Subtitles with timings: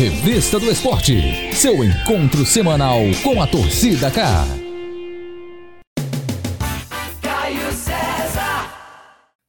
[0.00, 4.46] Revista do Esporte, seu encontro semanal com a torcida K.
[7.20, 8.72] Caio César.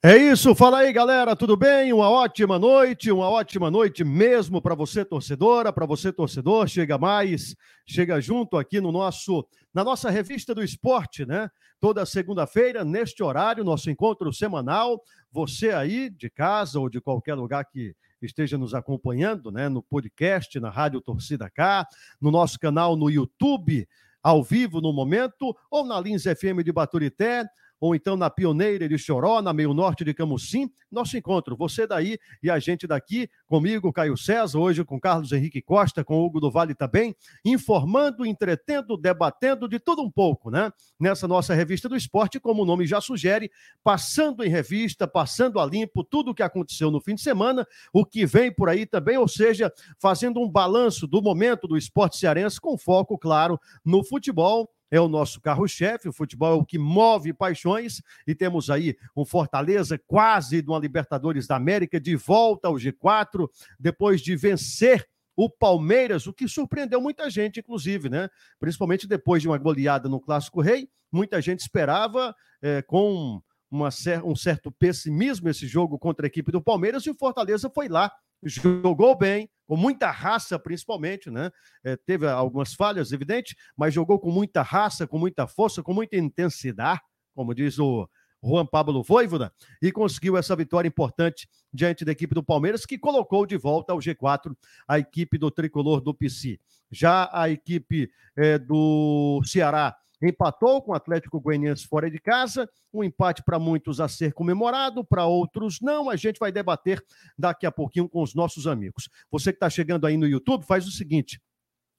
[0.03, 1.93] É isso, fala aí galera, tudo bem?
[1.93, 7.55] Uma ótima noite, uma ótima noite mesmo para você torcedora, para você torcedor, chega mais,
[7.87, 11.49] chega junto aqui no nosso, na nossa revista do esporte, né?
[11.79, 17.63] Toda segunda-feira, neste horário, nosso encontro semanal, você aí de casa ou de qualquer lugar
[17.63, 21.85] que esteja nos acompanhando, né, no podcast, na Rádio Torcida K,
[22.19, 23.87] no nosso canal no YouTube,
[24.21, 27.45] ao vivo no momento, ou na Lins FM de Baturité,
[27.81, 32.19] ou então na Pioneira de Choró, na Meio Norte de Camusim, nosso encontro, você daí
[32.43, 36.51] e a gente daqui, comigo, Caio César, hoje com Carlos Henrique Costa, com Hugo do
[36.51, 40.71] Vale também, informando, entretendo, debatendo de tudo um pouco, né?
[40.99, 43.49] Nessa nossa revista do esporte, como o nome já sugere,
[43.83, 48.05] passando em revista, passando a limpo tudo o que aconteceu no fim de semana, o
[48.05, 52.61] que vem por aí também, ou seja, fazendo um balanço do momento do esporte cearense
[52.61, 57.31] com foco, claro, no futebol é o nosso carro-chefe, o futebol é o que move
[57.33, 62.75] paixões, e temos aí um Fortaleza quase de uma Libertadores da América, de volta ao
[62.75, 63.47] G4,
[63.79, 68.29] depois de vencer o Palmeiras, o que surpreendeu muita gente, inclusive, né?
[68.59, 73.89] Principalmente depois de uma goleada no Clássico Rei, muita gente esperava é, com uma,
[74.25, 78.11] um certo pessimismo esse jogo contra a equipe do Palmeiras, e o Fortaleza foi lá
[78.43, 81.49] jogou bem, com muita raça, principalmente, né?
[81.83, 86.17] É, teve algumas falhas, evidente, mas jogou com muita raça, com muita força, com muita
[86.17, 86.99] intensidade,
[87.33, 88.09] como diz o
[88.43, 93.45] Juan Pablo Voivoda, e conseguiu essa vitória importante diante da equipe do Palmeiras, que colocou
[93.45, 94.55] de volta ao G4
[94.87, 96.59] a equipe do tricolor do PC.
[96.91, 103.03] Já a equipe é, do Ceará empatou com o Atlético Goianiense fora de casa, um
[103.03, 106.09] empate para muitos a ser comemorado, para outros não.
[106.09, 107.03] A gente vai debater
[107.37, 109.09] daqui a pouquinho com os nossos amigos.
[109.31, 111.41] Você que está chegando aí no YouTube, faz o seguinte: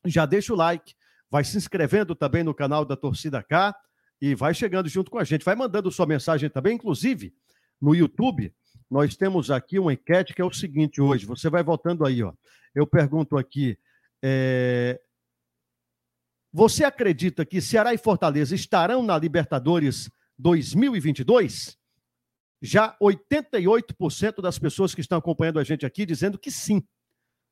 [0.05, 0.95] já deixa o like,
[1.31, 3.75] vai se inscrevendo também no canal da Torcida K
[4.21, 5.45] e vai chegando junto com a gente.
[5.45, 7.35] Vai mandando sua mensagem também, inclusive
[7.81, 8.55] no YouTube.
[8.89, 11.27] Nós temos aqui uma enquete que é o seguinte hoje.
[11.27, 12.33] Você vai voltando aí, ó.
[12.75, 13.77] Eu pergunto aqui.
[14.23, 15.01] É,
[16.53, 21.79] você acredita que Ceará e Fortaleza estarão na Libertadores 2022?
[22.61, 26.83] Já 88% das pessoas que estão acompanhando a gente aqui dizendo que sim.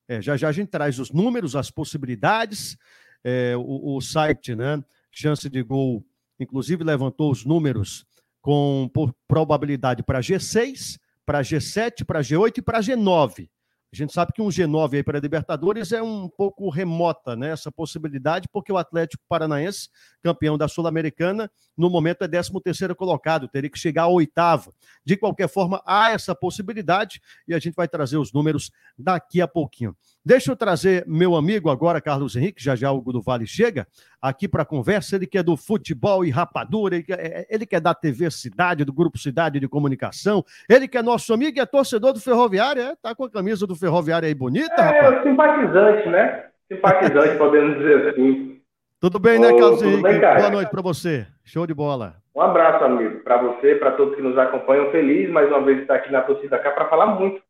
[0.06, 2.76] É, já já a gente traz os números, as possibilidades.
[3.24, 4.82] É, o, o, site, né?
[5.10, 6.04] Chance de gol,
[6.38, 8.06] inclusive levantou os números
[8.40, 8.90] com
[9.28, 13.48] probabilidade para G6, para G7, para G8 e para G9.
[13.92, 17.50] A gente sabe que um G9 aí para a Libertadores é um pouco remota, né?
[17.50, 19.88] Essa possibilidade, porque o Atlético Paranaense,
[20.22, 24.72] campeão da Sul-Americana, no momento é 13 terceiro colocado, teria que chegar ao oitavo.
[25.04, 29.48] De qualquer forma, há essa possibilidade e a gente vai trazer os números daqui a
[29.48, 29.96] pouquinho.
[30.24, 33.86] Deixa eu trazer meu amigo agora, Carlos Henrique, já já o Hugo do Vale chega,
[34.20, 35.16] aqui para a conversa.
[35.16, 38.30] Ele que é do futebol e rapadura, ele que, é, ele que é da TV
[38.30, 42.20] Cidade, do Grupo Cidade de Comunicação, ele que é nosso amigo e é torcedor do
[42.20, 42.94] Ferroviário, é?
[43.02, 45.14] Tá com a camisa do Ferroviário aí bonita, é, rapaz?
[45.14, 46.44] É, simpatizante, né?
[46.70, 48.60] Simpatizante, podemos dizer assim.
[49.00, 50.02] Tudo bem, né, Carlos Henrique?
[50.02, 51.26] Bem, Boa noite para você.
[51.46, 52.16] Show de bola.
[52.36, 54.90] Um abraço, amigo, para você, para todos que nos acompanham.
[54.90, 57.40] Feliz mais uma vez estar aqui na torcida cá para falar muito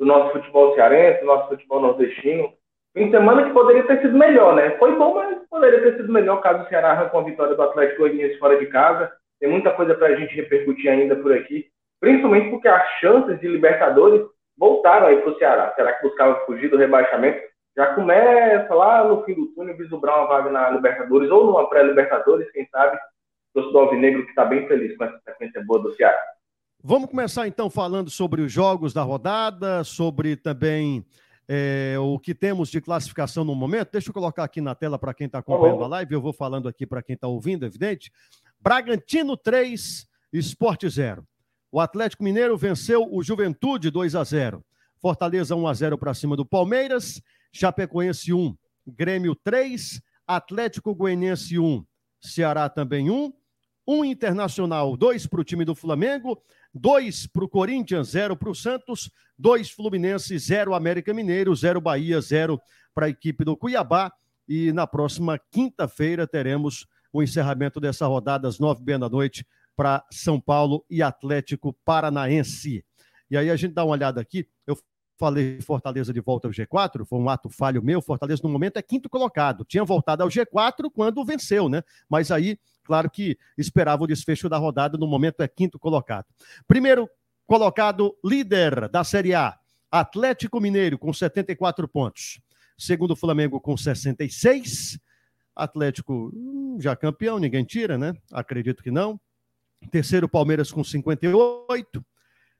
[0.00, 2.50] do nosso futebol cearense, do nosso futebol nordestino.
[2.96, 4.70] Fim de semana que poderia ter sido melhor, né?
[4.78, 8.00] Foi bom, mas poderia ter sido melhor caso o Ceará arranque a vitória do Atlético
[8.00, 9.12] Goianiense fora de casa.
[9.38, 11.66] Tem muita coisa para a gente repercutir ainda por aqui,
[12.00, 14.22] principalmente porque as chances de Libertadores
[14.58, 15.72] voltaram aí para o Ceará.
[15.76, 17.40] Será que buscava fugir do rebaixamento?
[17.76, 22.50] Já começa lá no fim do túnel vislumbrar uma vaga na Libertadores ou numa pré-Libertadores,
[22.52, 22.96] quem sabe?
[22.96, 26.18] O torcedor alvinegro que está bem feliz com essa sequência boa do Ceará.
[26.82, 31.04] Vamos começar então falando sobre os jogos da rodada, sobre também
[31.46, 33.90] é, o que temos de classificação no momento.
[33.92, 36.66] Deixa eu colocar aqui na tela para quem está acompanhando a live, eu vou falando
[36.66, 38.10] aqui para quem está ouvindo, evidente.
[38.58, 41.22] Bragantino 3, Esporte 0.
[41.70, 44.64] O Atlético Mineiro venceu o Juventude 2 a 0.
[45.02, 47.20] Fortaleza 1 a 0 para cima do Palmeiras.
[47.52, 51.84] Chapecoense 1, Grêmio 3, Atlético Goianiense 1,
[52.22, 53.30] Ceará também 1.
[53.86, 56.40] Um Internacional, dois para o time do Flamengo,
[56.72, 62.20] dois para o Corinthians, zero para o Santos, dois Fluminense, zero América Mineiro, zero Bahia,
[62.20, 62.60] zero
[62.94, 64.12] para a equipe do Cuiabá.
[64.48, 69.46] E na próxima quinta-feira teremos o encerramento dessa rodada às nove da noite
[69.76, 72.84] para São Paulo e Atlético Paranaense.
[73.30, 74.46] E aí a gente dá uma olhada aqui.
[74.66, 74.76] Eu
[75.18, 78.02] falei Fortaleza de volta ao G4, foi um ato falho meu.
[78.02, 79.64] Fortaleza, no momento, é quinto colocado.
[79.64, 81.82] Tinha voltado ao G4 quando venceu, né?
[82.08, 82.58] Mas aí
[82.90, 86.26] Claro que esperava o desfecho da rodada, no momento é quinto colocado.
[86.66, 87.08] Primeiro
[87.46, 89.56] colocado, líder da Série A,
[89.88, 92.40] Atlético Mineiro, com 74 pontos.
[92.76, 94.98] Segundo, Flamengo com 66.
[95.54, 98.12] Atlético hum, já campeão, ninguém tira, né?
[98.32, 99.20] Acredito que não.
[99.92, 102.04] Terceiro, Palmeiras com 58.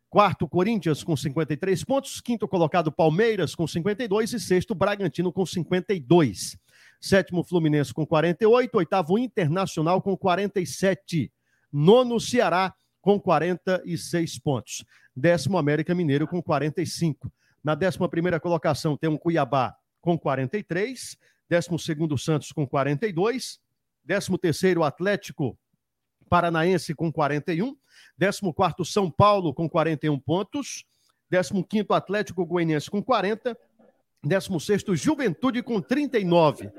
[0.09, 2.21] Quarto, Corinthians com 53 pontos.
[2.21, 4.33] Quinto colocado, Palmeiras com 52.
[4.35, 6.57] E sexto, Bragantino com 52.
[7.01, 8.77] Sétimo, Fluminense com 48.
[8.77, 11.33] Oitavo, Internacional com 47.
[11.73, 14.85] Nono, Ceará com 46 pontos.
[15.17, 17.33] Décimo, América Mineiro com 45.
[17.65, 21.17] Na décima primeira colocação, tem um Cuiabá com 43.
[21.49, 23.59] Décimo segundo, Santos com 42.
[24.05, 25.59] Décimo terceiro, Atlético
[26.29, 27.77] Paranaense com 41.
[28.19, 30.85] 14 São Paulo com 41 pontos.
[31.31, 33.57] 15 Atlético Goianiense com 40.
[34.23, 36.71] 16 Juventude com 39.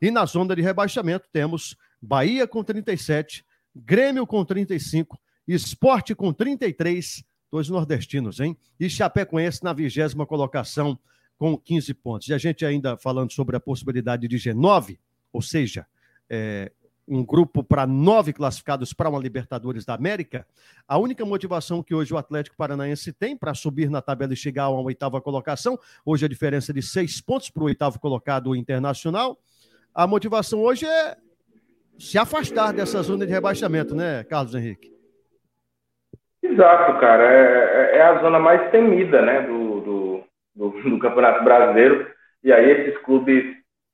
[0.00, 3.44] E na zona de rebaixamento temos Bahia com 37,
[3.74, 8.56] Grêmio com 35, Esporte com 33, dois nordestinos, hein?
[8.78, 10.98] E Chapecoense na vigésima colocação
[11.36, 12.28] com 15 pontos.
[12.28, 14.98] E a gente ainda falando sobre a possibilidade de G9,
[15.32, 15.86] ou seja,
[16.28, 16.70] é,
[17.10, 20.46] um grupo para nove classificados para uma Libertadores da América,
[20.86, 24.64] a única motivação que hoje o Atlético Paranaense tem para subir na tabela e chegar
[24.64, 25.76] a uma oitava colocação,
[26.06, 29.36] hoje a diferença é de seis pontos para o oitavo colocado Internacional,
[29.92, 31.16] a motivação hoje é
[31.98, 34.90] se afastar dessa zona de rebaixamento, né, Carlos Henrique?
[36.42, 37.24] Exato, cara.
[37.24, 40.24] É, é, é a zona mais temida, né, do, do,
[40.54, 42.06] do, do Campeonato Brasileiro.
[42.42, 43.44] E aí esses clubes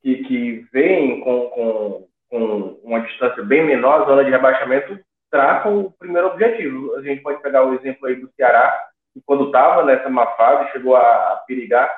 [0.01, 5.79] que, que vêm com, com com uma distância bem menor, a zona de rebaixamento traçam
[5.79, 6.95] o primeiro objetivo.
[6.95, 10.71] A gente pode pegar o exemplo aí do Ceará, que quando estava nessa má fase,
[10.71, 11.89] chegou a, perigar,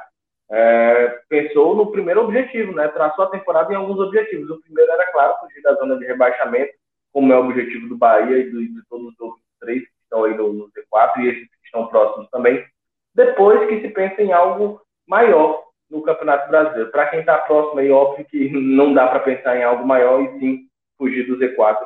[0.52, 2.88] é, pensou no primeiro objetivo, né?
[2.88, 4.50] Traçou a temporada em alguns objetivos.
[4.50, 6.74] O primeiro era, claro, fugir da zona de rebaixamento,
[7.12, 10.24] como é o objetivo do Bahia e do, de todos os outros três que estão
[10.24, 12.66] aí no, no Z4 e esses que estão próximos também.
[13.14, 16.92] Depois que se pensa em algo maior, no Campeonato Brasileiro.
[16.92, 20.40] Para quem está próximo aí, óbvio que não dá para pensar em algo maior e
[20.40, 20.60] sim
[20.98, 21.78] fugir do Z4.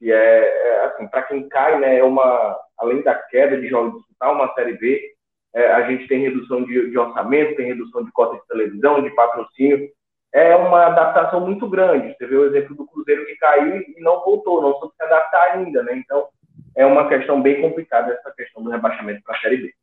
[0.00, 4.00] E é, é assim, para quem cai, né, é uma, além da queda de jogos
[4.00, 5.12] disputar uma Série B,
[5.54, 9.10] é, a gente tem redução de, de, orçamento, tem redução de cota de televisão, de
[9.10, 9.88] patrocínio.
[10.32, 12.16] É uma adaptação muito grande.
[12.16, 15.52] Você vê o exemplo do Cruzeiro que caiu e não voltou, não soube se adaptar
[15.52, 15.94] ainda, né?
[15.94, 16.26] Então,
[16.74, 19.74] é uma questão bem complicada essa questão do rebaixamento para a Série B.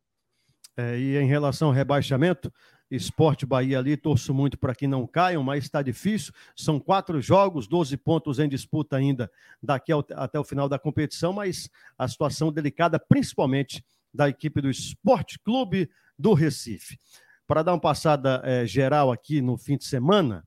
[0.76, 2.50] É, e em relação ao rebaixamento,
[2.90, 6.32] Esporte Bahia ali, torço muito para que não caiam, mas está difícil.
[6.56, 9.30] São quatro jogos, 12 pontos em disputa ainda
[9.62, 14.68] daqui ao, até o final da competição, mas a situação delicada, principalmente da equipe do
[14.68, 15.88] Esporte Clube
[16.18, 16.98] do Recife.
[17.46, 20.44] Para dar uma passada é, geral aqui no fim de semana,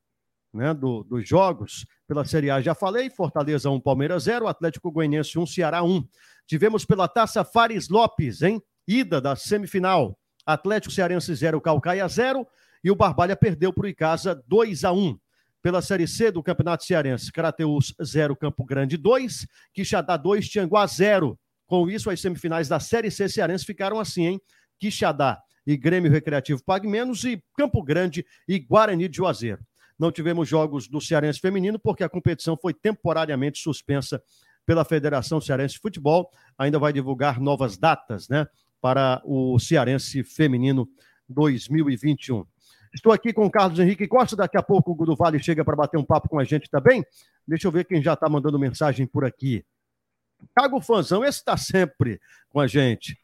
[0.53, 5.39] né, do, dos jogos, pela Série A já falei, Fortaleza 1, Palmeiras 0, Atlético Goianiense
[5.39, 6.05] 1, Ceará 1.
[6.45, 8.61] Tivemos pela Taça Fares Lopes, hein?
[8.87, 10.17] Ida da semifinal.
[10.45, 12.47] Atlético Cearense 0, Calcaia 0
[12.83, 15.17] e o Barbalha perdeu o Icasa 2 a 1.
[15.61, 21.39] Pela Série C do Campeonato Cearense, Crateus 0, Campo Grande 2, Quixadá 2, Tianguá 0.
[21.65, 24.41] Com isso, as semifinais da Série C cearense ficaram assim, hein?
[24.77, 29.61] Quixadá e Grêmio Recreativo Pague Menos e Campo Grande e Guarani de Juazeiro.
[29.97, 34.21] Não tivemos jogos do Cearense Feminino porque a competição foi temporariamente suspensa
[34.65, 36.29] pela Federação Cearense de Futebol.
[36.57, 38.45] Ainda vai divulgar novas datas, né?
[38.83, 40.89] Para o Cearense Feminino
[41.29, 42.45] 2021.
[42.93, 45.77] Estou aqui com o Carlos Henrique Costa, daqui a pouco o Gudo Vale chega para
[45.77, 47.01] bater um papo com a gente também.
[47.47, 49.63] Deixa eu ver quem já está mandando mensagem por aqui.
[50.53, 53.17] Cago Fanzão, esse está sempre com a gente.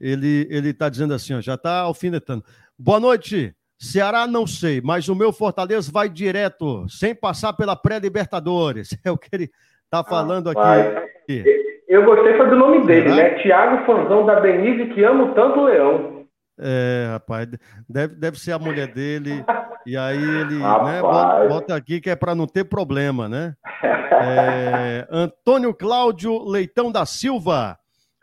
[0.00, 2.44] Ele ele está dizendo assim, ó, já está alfinetando.
[2.78, 8.96] Boa noite, Ceará não sei, mas o meu Fortaleza vai direto, sem passar pela pré-Libertadores.
[9.02, 9.50] É o que ele
[9.90, 11.44] está falando aqui.
[11.88, 13.42] Eu gostei foi do nome dele, né?
[13.42, 16.26] Tiago Fanzão da Denise, que amo tanto o Leão.
[16.56, 17.48] É, rapaz,
[17.88, 19.44] deve, deve ser a mulher dele,
[19.86, 23.56] e aí ele né, bota, bota, aqui que é para não ter problema, né?
[23.82, 27.78] É, Antônio Cláudio Leitão da Silva,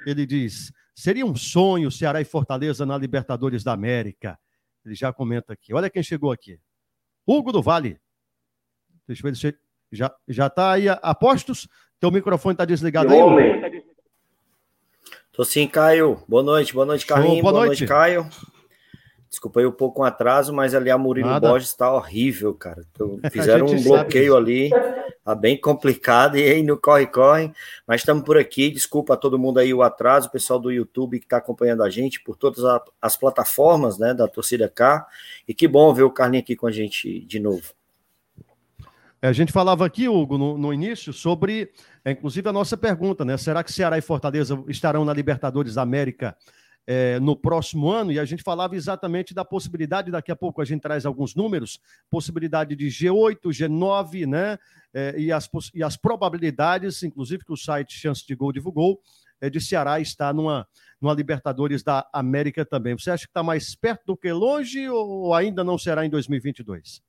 [0.06, 4.38] ele diz: seria um sonho Ceará e Fortaleza na Libertadores da América.
[4.86, 5.74] Ele já comenta aqui.
[5.74, 6.60] Olha quem chegou aqui.
[7.26, 8.00] Hugo do Vale.
[9.08, 9.58] Deixa eu ver se
[9.92, 10.88] já, já tá aí.
[11.02, 11.68] Apostos?
[12.00, 13.20] Teu microfone está desligado aí?
[13.20, 13.84] Homem.
[15.32, 16.22] Tô sim, Caio.
[16.28, 17.42] Boa noite, boa noite, Carlinhos.
[17.42, 17.82] Boa, boa noite.
[17.82, 17.88] noite.
[17.88, 18.28] Caio.
[19.30, 21.50] Desculpa aí um pouco com atraso, mas ali a Murilo Nada.
[21.50, 22.84] Borges está horrível, cara.
[22.92, 24.72] Então, fizeram um bloqueio ali,
[25.24, 27.52] tá bem complicado, e aí no corre-corre,
[27.86, 28.72] mas estamos por aqui.
[28.72, 31.90] Desculpa a todo mundo aí o atraso, o pessoal do YouTube que está acompanhando a
[31.90, 32.64] gente por todas
[33.00, 35.06] as plataformas né, da torcida K.
[35.48, 37.77] E que bom ver o Carlinhos aqui com a gente de novo.
[39.22, 41.72] É, a gente falava aqui, Hugo, no, no início, sobre,
[42.06, 43.36] é, inclusive, a nossa pergunta, né?
[43.38, 46.38] Será que Ceará e Fortaleza estarão na Libertadores da América
[46.86, 50.66] é, no próximo ano, e a gente falava exatamente da possibilidade, daqui a pouco a
[50.66, 54.58] gente traz alguns números, possibilidade de G8, G9, né?
[54.94, 59.02] É, e, as, e as probabilidades, inclusive que o site Chance de Gol divulgou,
[59.42, 60.66] é de Ceará estar numa,
[61.02, 62.98] numa Libertadores da América também.
[62.98, 67.02] Você acha que está mais perto do que longe ou ainda não será em 2022?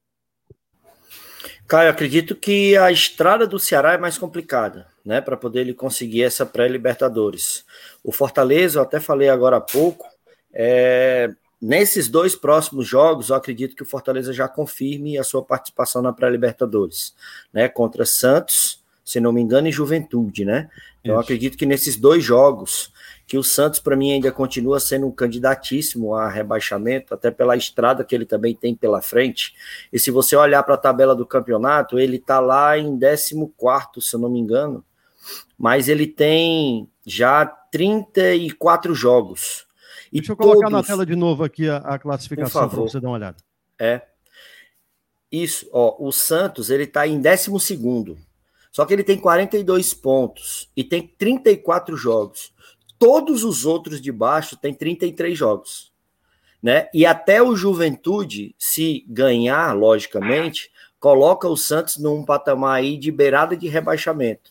[1.68, 6.22] Caio, acredito que a estrada do Ceará é mais complicada, né, para poder ele conseguir
[6.22, 7.62] essa pré-Libertadores.
[8.02, 10.06] O Fortaleza, eu até falei agora há pouco,
[10.50, 16.00] é, nesses dois próximos jogos, eu acredito que o Fortaleza já confirme a sua participação
[16.00, 17.14] na pré-Libertadores,
[17.52, 20.70] né, contra Santos, se não me engano, e Juventude, né?
[21.00, 22.92] Então, eu acredito que nesses dois jogos
[23.28, 28.02] que o Santos, para mim, ainda continua sendo um candidatíssimo a rebaixamento, até pela estrada
[28.02, 29.54] que ele também tem pela frente.
[29.92, 34.16] E se você olhar para a tabela do campeonato, ele está lá em 14, se
[34.16, 34.82] eu não me engano,
[35.58, 39.66] mas ele tem já 34 jogos.
[40.10, 40.52] E Deixa eu todos...
[40.52, 43.36] colocar na tela de novo aqui a, a classificação para você dar uma olhada.
[43.78, 44.00] É.
[45.30, 47.50] Isso, ó, o Santos ele está em 12
[48.72, 52.54] só que ele tem 42 pontos e tem 34 jogos.
[52.98, 55.92] Todos os outros de baixo têm 33 jogos.
[56.62, 56.88] Né?
[56.92, 63.56] E até o Juventude, se ganhar, logicamente, coloca o Santos num patamar aí de beirada
[63.56, 64.50] de rebaixamento.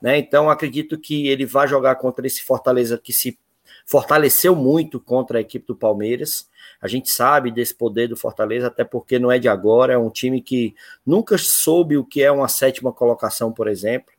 [0.00, 0.18] Né?
[0.18, 3.38] Então, acredito que ele vai jogar contra esse Fortaleza que se
[3.86, 6.48] fortaleceu muito contra a equipe do Palmeiras.
[6.80, 10.10] A gente sabe desse poder do Fortaleza, até porque não é de agora, é um
[10.10, 14.12] time que nunca soube o que é uma sétima colocação, por exemplo.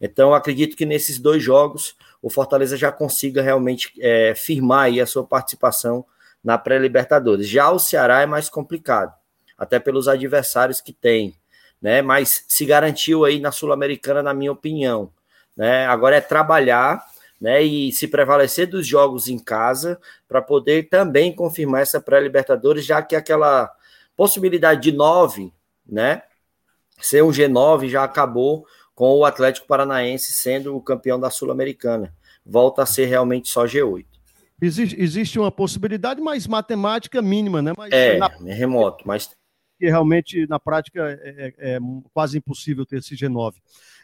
[0.00, 5.06] Então, acredito que nesses dois jogos o Fortaleza já consiga realmente é, firmar aí a
[5.06, 6.04] sua participação
[6.42, 7.48] na pré-Libertadores.
[7.48, 9.12] Já o Ceará é mais complicado,
[9.56, 11.34] até pelos adversários que tem,
[11.80, 12.02] né?
[12.02, 15.10] Mas se garantiu aí na Sul-Americana, na minha opinião.
[15.56, 15.86] Né?
[15.86, 17.04] Agora é trabalhar
[17.40, 23.02] né, e se prevalecer dos jogos em casa para poder também confirmar essa pré-Libertadores, já
[23.02, 23.70] que aquela
[24.16, 25.52] possibilidade de nove,
[25.86, 26.22] né,
[27.00, 28.66] ser um G9 já acabou
[28.98, 32.12] com o Atlético Paranaense sendo o campeão da Sul-Americana.
[32.44, 34.04] Volta a ser realmente só G8.
[34.60, 37.74] Existe, existe uma possibilidade, mas matemática mínima, né?
[37.78, 38.28] Mas é, na...
[38.44, 39.30] é remoto, mas.
[39.78, 41.78] Que realmente, na prática, é, é, é
[42.12, 43.54] quase impossível ter esse G9.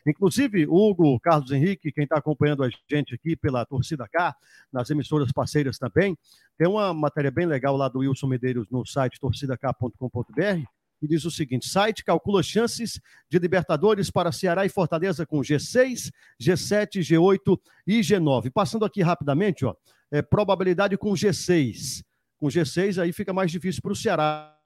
[0.06, 4.32] Inclusive, Hugo, Carlos Henrique, quem está acompanhando a gente aqui pela Torcida K,
[4.72, 6.16] nas emissoras parceiras também,
[6.56, 10.62] tem uma matéria bem legal lá do Wilson Medeiros no site torcidak.com.br,
[11.04, 16.10] que diz o seguinte: site calcula chances de Libertadores para Ceará e Fortaleza com G6,
[16.40, 18.50] G7, G8 e G9.
[18.50, 19.74] Passando aqui rapidamente, ó,
[20.10, 22.02] é, probabilidade com G6.
[22.38, 24.56] Com G6 aí fica mais difícil para o Ceará.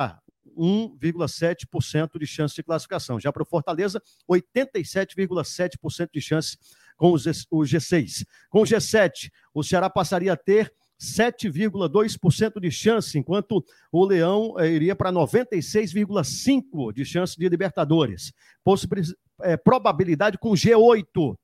[0.56, 3.20] 1,7% de chance de classificação.
[3.20, 6.56] Já para o Fortaleza, 87,7% de chance
[6.96, 8.24] com o G6.
[8.50, 14.68] Com o G7, o Ceará passaria a ter 7,2% de chance, enquanto o Leão eh,
[14.68, 18.32] iria para 96,5% de chance de Libertadores.
[19.42, 21.36] é, probabilidade com G8.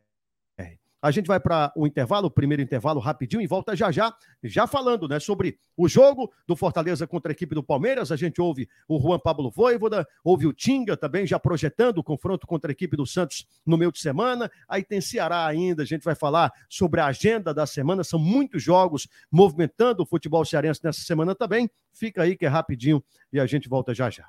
[1.03, 4.67] A gente vai para o intervalo, o primeiro intervalo rapidinho e volta já já, já
[4.67, 8.13] falando, né, sobre o jogo do Fortaleza contra a equipe do Palmeiras.
[8.13, 12.47] A gente ouve o Juan Pablo Voivoda, ouve o Tinga também já projetando o confronto
[12.47, 14.51] contra a equipe do Santos no meio de semana.
[14.69, 18.63] Aí tem Ceará ainda, a gente vai falar sobre a agenda da semana, são muitos
[18.63, 21.71] jogos movimentando o futebol cearense nessa semana também.
[21.93, 23.03] Fica aí que é rapidinho
[23.33, 24.27] e a gente volta já já.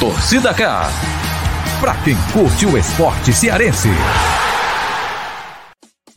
[0.00, 0.88] Torcida K.
[1.80, 3.88] Pra quem curte o esporte cearense.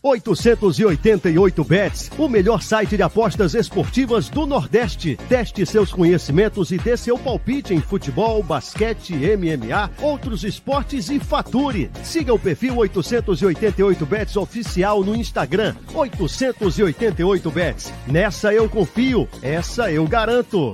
[0.01, 5.17] 888 Bets, o melhor site de apostas esportivas do Nordeste.
[5.27, 11.89] Teste seus conhecimentos e dê seu palpite em futebol, basquete, MMA, outros esportes e fature.
[12.03, 15.75] Siga o perfil 888 Bets oficial no Instagram.
[15.93, 17.93] 888 Bets.
[18.07, 20.73] Nessa eu confio, essa eu garanto.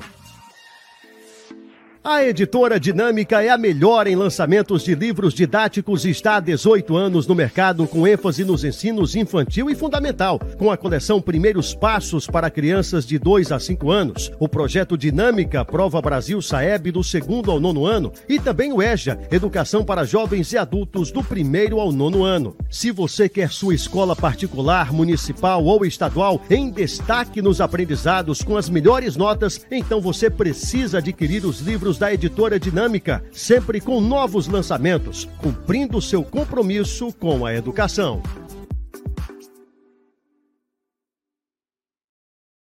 [2.06, 6.98] A editora Dinâmica é a melhor em lançamentos de livros didáticos e está há 18
[6.98, 12.28] anos no mercado com ênfase nos ensinos infantil e fundamental, com a coleção Primeiros Passos
[12.28, 17.50] para crianças de 2 a 5 anos, o projeto Dinâmica Prova Brasil Saeb do segundo
[17.50, 21.94] ao nono ano e também o EJA, Educação para Jovens e Adultos do primeiro ao
[21.94, 22.54] nono ano.
[22.70, 28.68] Se você quer sua escola particular, municipal ou estadual em destaque nos aprendizados com as
[28.68, 34.48] melhores notas, então você precisa adquirir os livros livros da editora Dinâmica, sempre com novos
[34.48, 38.22] lançamentos, cumprindo seu compromisso com a educação.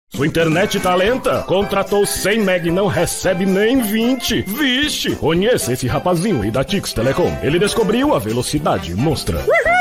[0.08, 1.42] Sua internet tá lenta?
[1.42, 4.42] Contratou 100 meg e não recebe nem 20.
[4.42, 5.14] Vixe!
[5.16, 7.36] Conheça esse rapazinho aí da Tix Telecom.
[7.42, 9.38] Ele descobriu a velocidade monstra.
[9.40, 9.75] Uhul!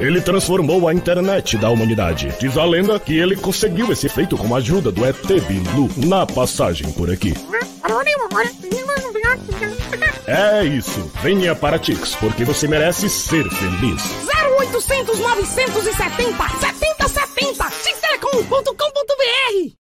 [0.00, 2.32] Ele transformou a internet da humanidade.
[2.38, 6.24] Diz a lenda que ele conseguiu esse feito com a ajuda do ET Bilu na
[6.24, 7.34] passagem por aqui.
[10.26, 11.10] É isso.
[11.22, 14.02] Venha para Tix, porque você merece ser feliz.
[14.60, 19.77] 0800 970 7070 tixtelecom.com.br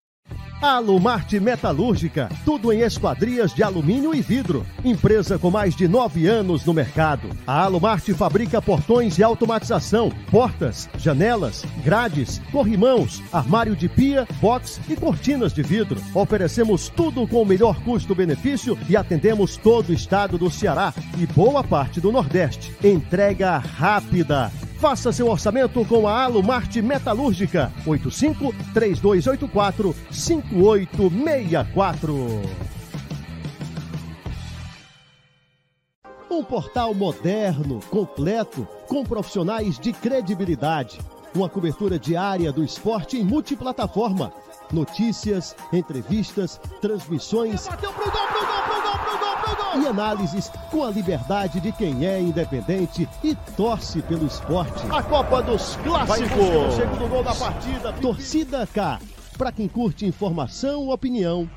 [0.74, 4.66] Alumarte Metalúrgica, tudo em esquadrias de alumínio e vidro.
[4.84, 7.30] Empresa com mais de nove anos no mercado.
[7.46, 14.96] A Alumarte fabrica portões de automatização, portas, janelas, grades, corrimãos, armário de pia, box e
[14.96, 16.02] cortinas de vidro.
[16.16, 21.64] Oferecemos tudo com o melhor custo-benefício e atendemos todo o estado do Ceará e boa
[21.64, 22.76] parte do Nordeste.
[22.84, 24.52] Entrega rápida.
[24.80, 27.72] Faça seu orçamento com a Alumarte Metalúrgica.
[27.86, 32.42] 85 3284 5864.
[36.30, 41.00] Um portal moderno, completo, com profissionais de credibilidade.
[41.34, 44.34] Uma cobertura diária do esporte em multiplataforma.
[44.72, 47.68] Notícias, entrevistas, transmissões.
[47.68, 48.65] Bateu pro gol, pro gol,
[49.82, 54.86] e análises com a liberdade de quem é independente e torce pelo esporte.
[54.90, 56.76] A Copa dos Clássicos.
[56.76, 57.94] segundo gol da partida.
[57.94, 59.00] Torcida K.
[59.38, 61.50] Para quem curte informação, opinião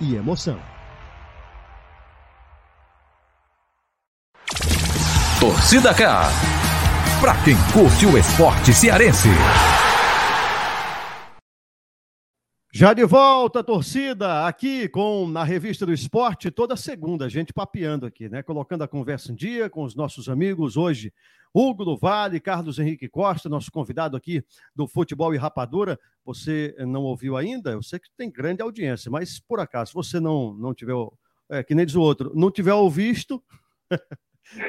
[0.00, 0.58] e emoção.
[5.40, 6.28] Torcida K.
[7.20, 9.28] Para quem curte o esporte cearense.
[12.76, 18.04] Já de volta, torcida, aqui com na Revista do Esporte, toda segunda, a gente papeando
[18.04, 18.42] aqui, né?
[18.42, 20.76] Colocando a conversa em dia com os nossos amigos.
[20.76, 21.12] Hoje,
[21.54, 26.00] Hugo do Vale, Carlos Henrique Costa, nosso convidado aqui do Futebol e Rapadura.
[26.24, 27.70] Você não ouviu ainda?
[27.70, 30.94] Eu sei que tem grande audiência, mas por acaso, se você não, não tiver,
[31.50, 33.40] é, que nem diz o outro, não tiver ouvido,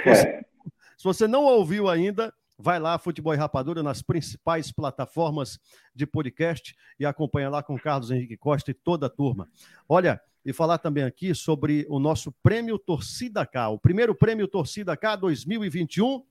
[0.04, 0.46] você,
[0.96, 5.60] se você não ouviu ainda, Vai lá, Futebol e Rapadura, nas principais plataformas
[5.94, 9.50] de podcast e acompanha lá com Carlos Henrique Costa e toda a turma.
[9.90, 14.96] Olha, e falar também aqui sobre o nosso Prêmio Torcida K, o primeiro Prêmio Torcida
[14.96, 16.24] K 2021,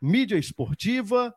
[0.00, 1.34] mídia esportiva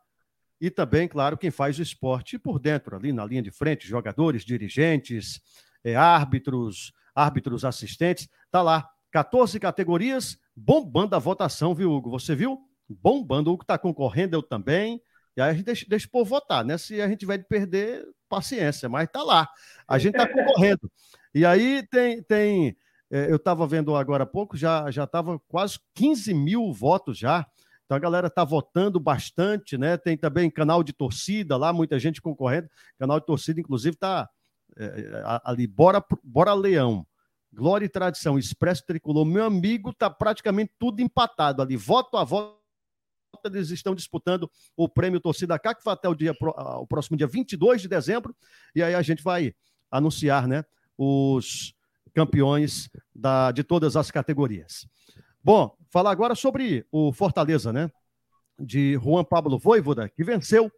[0.61, 4.45] e também, claro, quem faz o esporte por dentro, ali na linha de frente, jogadores,
[4.45, 5.41] dirigentes,
[5.83, 12.11] é, árbitros, árbitros assistentes, tá lá, 14 categorias, bombando a votação, viu, Hugo?
[12.11, 12.70] Você viu?
[12.93, 13.51] Bombando.
[13.51, 15.01] O que está concorrendo, eu também.
[15.35, 16.77] E aí a gente deixa, deixa o povo votar, né?
[16.77, 19.47] Se a gente vai perder, paciência, mas tá lá.
[19.87, 20.91] A gente está concorrendo.
[21.33, 22.23] E aí tem.
[22.23, 22.77] tem
[23.09, 27.45] é, eu estava vendo agora há pouco, já estava quase 15 mil votos já.
[27.85, 29.97] Então a galera está votando bastante, né?
[29.97, 32.69] Tem também canal de torcida lá, muita gente concorrendo.
[32.97, 34.29] Canal de torcida, inclusive, está
[34.77, 37.05] é, ali, Bora, Bora Leão.
[37.53, 42.60] Glória e Tradição, Expresso Tricolor, meu amigo, tá praticamente tudo empatado ali, voto a voto
[43.45, 47.27] eles estão disputando o prêmio Torcida K, que vai até o, dia, o próximo dia
[47.27, 48.35] 22 de dezembro,
[48.75, 49.53] e aí a gente vai
[49.89, 50.63] anunciar né,
[50.97, 51.73] os
[52.13, 54.87] campeões da, de todas as categorias.
[55.43, 57.89] Bom, falar agora sobre o Fortaleza, né?
[58.59, 60.71] De Juan Pablo Voivoda, que venceu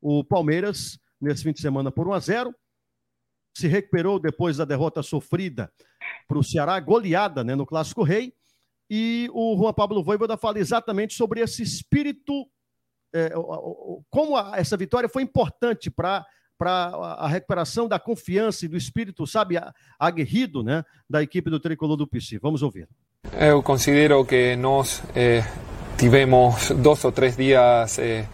[0.00, 2.54] o Palmeiras nesse fim de semana por 1 a 0
[3.52, 5.72] se recuperou depois da derrota sofrida
[6.28, 8.32] para o Ceará, goleada né, no Clássico Rei,
[8.90, 12.46] e o Juan Pablo Voivoda fala exatamente sobre esse espírito,
[13.14, 13.30] é,
[14.10, 16.24] como a, essa vitória foi importante para
[16.58, 19.54] para a recuperação da confiança e do espírito, sabe,
[19.96, 22.40] aguerrido, né, da equipe do Tricolor do PC.
[22.42, 22.88] Vamos ouvir.
[23.32, 25.44] Eu considero que nós eh,
[25.96, 28.26] tivemos dois ou três dias eh,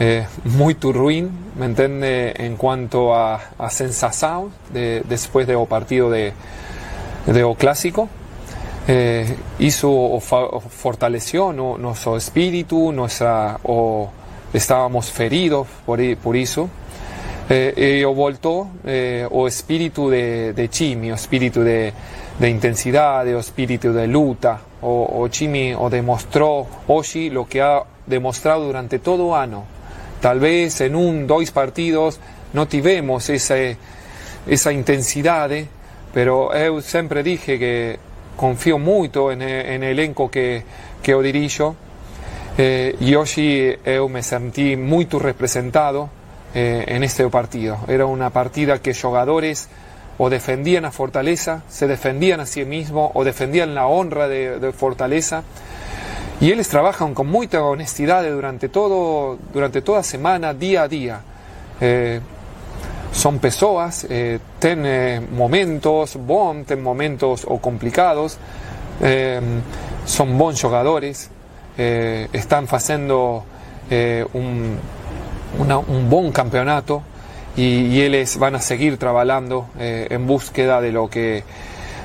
[0.00, 6.32] eh, muito ruim, me entende, em quanto a, sensação de, depois do partido de,
[7.32, 8.08] de o clássico.
[8.86, 14.10] Eh, hizo o, fortaleció nuestro espíritu, nuestra, o
[14.52, 16.68] estábamos feridos por, por eso.
[17.48, 21.92] Eh, y voltó eh, o espíritu de, de chi, mi espíritu de,
[22.38, 24.60] de intensidad, de espíritu de luta.
[24.82, 29.64] O, o Chimi o demostró hoy lo que ha demostrado durante todo año.
[30.20, 32.20] Tal vez en un, dos partidos
[32.52, 33.78] no tivemos ese,
[34.46, 35.50] esa intensidad,
[36.12, 37.98] pero yo siempre dije que
[38.36, 40.64] confío mucho en, en el elenco que,
[41.02, 41.76] que yo dirijo
[42.56, 46.08] eh, y hoy yo me sentí muy representado
[46.54, 47.78] eh, en este partido.
[47.88, 49.68] Era una partida que jugadores
[50.18, 55.42] o defendían a Fortaleza, se defendían a sí mismos o defendían la honra de, Fortaleza.
[56.40, 61.20] Y ellos trabajan con mucha honestidad durante, todo, durante toda semana, día a día.
[61.80, 62.20] Eh,
[63.14, 68.36] son personas, eh, tienen momentos bons, tienen momentos o complicados,
[70.04, 71.30] son bons jugadores,
[71.76, 73.44] están haciendo
[74.34, 74.78] un,
[75.58, 77.02] un buen campeonato
[77.56, 81.44] y, ellos van a seguir trabajando eh, en búsqueda de lo que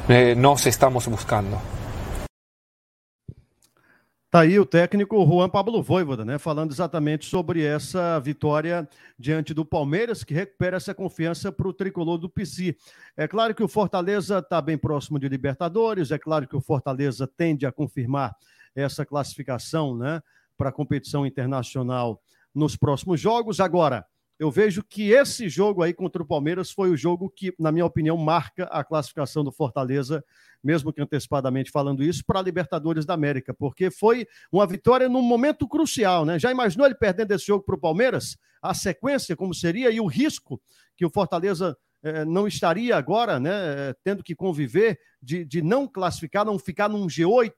[0.08, 1.60] eh, nos estamos buscando.
[4.32, 8.88] Tá aí o técnico Juan Pablo Voivoda, né, falando exatamente sobre essa vitória
[9.18, 12.78] diante do Palmeiras, que recupera essa confiança para o tricolor do PC.
[13.18, 17.26] É claro que o Fortaleza está bem próximo de Libertadores, é claro que o Fortaleza
[17.26, 18.36] tende a confirmar
[18.76, 20.22] essa classificação né,
[20.56, 22.22] para a competição internacional
[22.54, 23.60] nos próximos jogos.
[23.60, 24.06] Agora,
[24.39, 27.86] eu vejo que esse jogo aí contra o Palmeiras foi o jogo que, na minha
[27.86, 30.23] opinião, marca a classificação do Fortaleza,
[30.63, 35.21] mesmo que antecipadamente falando isso, para a Libertadores da América, porque foi uma vitória num
[35.21, 36.39] momento crucial, né?
[36.39, 38.38] Já imaginou ele perdendo esse jogo para o Palmeiras?
[38.62, 40.62] A sequência, como seria, e o risco
[40.95, 45.86] que o Fortaleza eh, não estaria agora, né, eh, tendo que conviver de, de não
[45.86, 47.54] classificar, não ficar num G8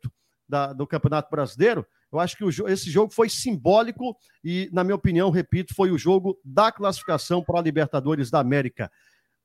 [0.50, 1.86] da, do Campeonato Brasileiro?
[2.12, 5.98] Eu acho que o, esse jogo foi simbólico e, na minha opinião, repito, foi o
[5.98, 8.92] jogo da classificação para a Libertadores da América.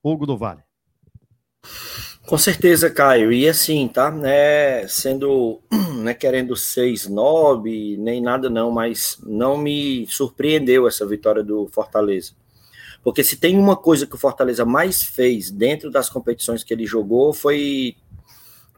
[0.03, 0.61] Hugo do Vale.
[2.25, 3.31] Com certeza, Caio.
[3.31, 4.11] E assim, tá?
[4.11, 5.61] Né, sendo,
[6.03, 12.33] né, querendo ser snob, nem nada não, mas não me surpreendeu essa vitória do Fortaleza.
[13.01, 16.85] Porque se tem uma coisa que o Fortaleza mais fez dentro das competições que ele
[16.85, 17.95] jogou foi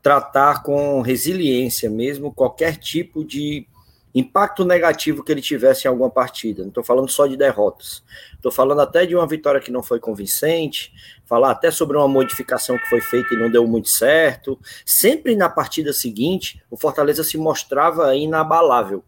[0.02, 3.68] tratar com resiliência mesmo qualquer tipo de
[4.14, 6.62] impacto negativo que ele tivesse em alguma partida.
[6.62, 8.04] Não estou falando só de derrotas.
[8.34, 10.94] Estou falando até de uma vitória que não foi convincente,
[11.26, 14.60] falar até sobre uma modificação que foi feita e não deu muito certo.
[14.86, 19.04] Sempre na partida seguinte, o Fortaleza se mostrava inabalável.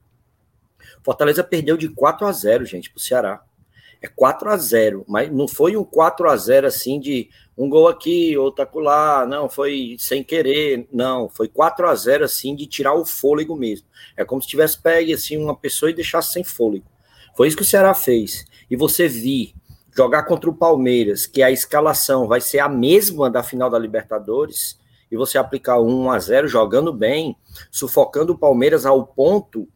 [1.04, 3.44] Fortaleza perdeu de 4 a 0, gente, para o Ceará.
[4.02, 7.88] É 4 a 0, mas não foi um 4 a 0 assim de um gol
[7.88, 12.96] aqui, outro acolá, não, foi sem querer, não, foi 4 a 0 assim de tirar
[12.96, 13.86] o fôlego mesmo.
[14.18, 16.86] É como se tivesse pegue assim uma pessoa e deixasse sem fôlego.
[17.38, 18.46] Foi isso que o Ceará fez.
[18.70, 19.54] E você vi
[19.96, 24.80] jogar contra o Palmeiras, que a escalação vai ser a mesma da final da Libertadores,
[25.12, 27.36] e você aplicar 1 a 0 jogando bem,
[27.70, 29.68] sufocando o Palmeiras ao ponto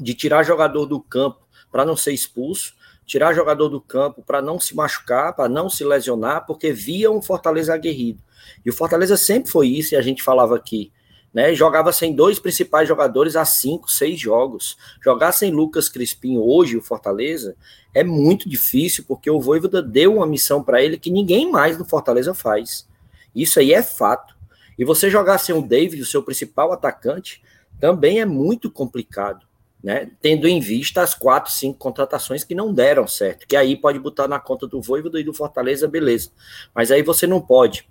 [0.00, 2.74] de tirar jogador do campo para não ser expulso,
[3.10, 7.20] tirar jogador do campo para não se machucar, para não se lesionar, porque via um
[7.20, 8.22] Fortaleza aguerrido.
[8.64, 10.92] E o Fortaleza sempre foi isso, e a gente falava aqui.
[11.34, 14.76] Né, jogava sem dois principais jogadores há cinco, seis jogos.
[15.04, 17.56] Jogar sem Lucas Crispim hoje, o Fortaleza,
[17.92, 21.84] é muito difícil, porque o Voivoda deu uma missão para ele que ninguém mais no
[21.84, 22.86] Fortaleza faz.
[23.34, 24.36] Isso aí é fato.
[24.78, 27.42] E você jogar sem o David, o seu principal atacante,
[27.80, 29.49] também é muito complicado
[29.82, 30.10] né?
[30.20, 34.28] Tendo em vista as quatro, cinco contratações que não deram certo, que aí pode botar
[34.28, 36.30] na conta do Voivoda e do Fortaleza, beleza.
[36.74, 37.88] Mas aí você não pode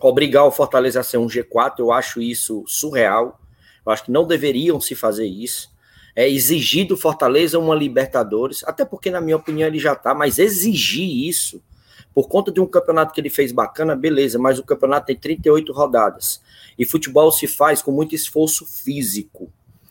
[0.00, 3.40] obrigar o Fortaleza a ser um G4, eu acho isso surreal.
[3.84, 5.70] Eu acho que não deveriam se fazer isso.
[6.14, 10.38] É exigir do Fortaleza uma Libertadores, até porque, na minha opinião, ele já tá, mas
[10.38, 11.62] exigir isso
[12.12, 15.72] por conta de um campeonato que ele fez bacana, beleza, mas o campeonato tem 38
[15.72, 16.42] rodadas.
[16.76, 19.50] E futebol se faz com muito esforço físico.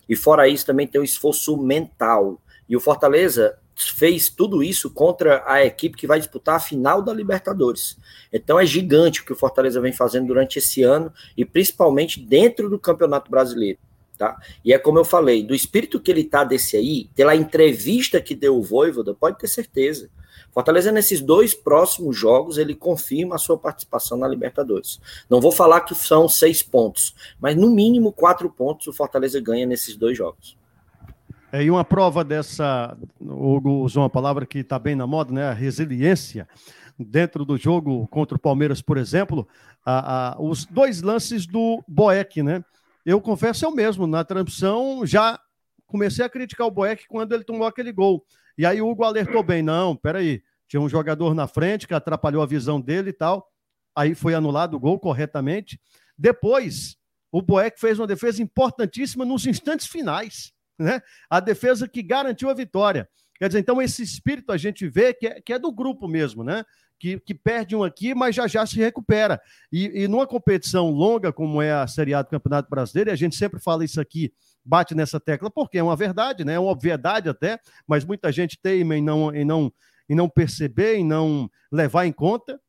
[0.10, 2.42] E fora isso, também tem o esforço mental.
[2.68, 7.14] E o Fortaleza fez tudo isso contra a equipe que vai disputar a final da
[7.14, 7.98] Libertadores.
[8.34, 12.70] Então é gigante o que o Fortaleza vem fazendo durante esse ano e principalmente dentro
[12.70, 13.80] do Campeonato Brasileiro.
[14.18, 14.38] Tá?
[14.66, 18.36] E é como eu falei, do espírito que ele tá desse aí, pela entrevista que
[18.36, 20.10] deu o Voivoda, pode ter certeza.
[20.52, 25.00] Fortaleza, nesses dois próximos jogos, ele confirma a sua participação na Libertadores.
[25.30, 29.66] Não vou falar que são seis pontos, mas no mínimo quatro pontos o Fortaleza ganha
[29.66, 30.58] nesses dois jogos.
[31.52, 35.34] É, e uma prova dessa, o Hugo usou uma palavra que está bem na moda,
[35.34, 35.46] né?
[35.46, 36.48] A resiliência.
[36.98, 39.48] Dentro do jogo contra o Palmeiras, por exemplo,
[39.86, 42.64] a, a, os dois lances do Boeck, né?
[43.06, 45.40] Eu confesso eu mesmo, na transmissão já
[45.88, 48.24] comecei a criticar o Boeck quando ele tomou aquele gol.
[48.60, 52.44] E aí o Hugo alertou bem, não, peraí, tinha um jogador na frente que atrapalhou
[52.44, 53.50] a visão dele e tal.
[53.96, 55.80] Aí foi anulado o gol corretamente.
[56.18, 56.98] Depois,
[57.32, 61.02] o Boeck fez uma defesa importantíssima nos instantes finais, né?
[61.30, 63.08] A defesa que garantiu a vitória.
[63.38, 66.44] Quer dizer, então esse espírito a gente vê que é, que é do grupo mesmo,
[66.44, 66.66] né?
[67.00, 69.40] Que, que, perde um aqui, mas já já se recupera.
[69.72, 73.16] E, e numa competição longa como é a Série A do Campeonato Brasileiro, e a
[73.16, 76.54] gente sempre fala isso aqui, bate nessa tecla, porque é uma verdade, né?
[76.54, 79.72] É uma obviedade até, mas muita gente teima em não, em não,
[80.08, 82.60] em não perceber, em não levar em conta,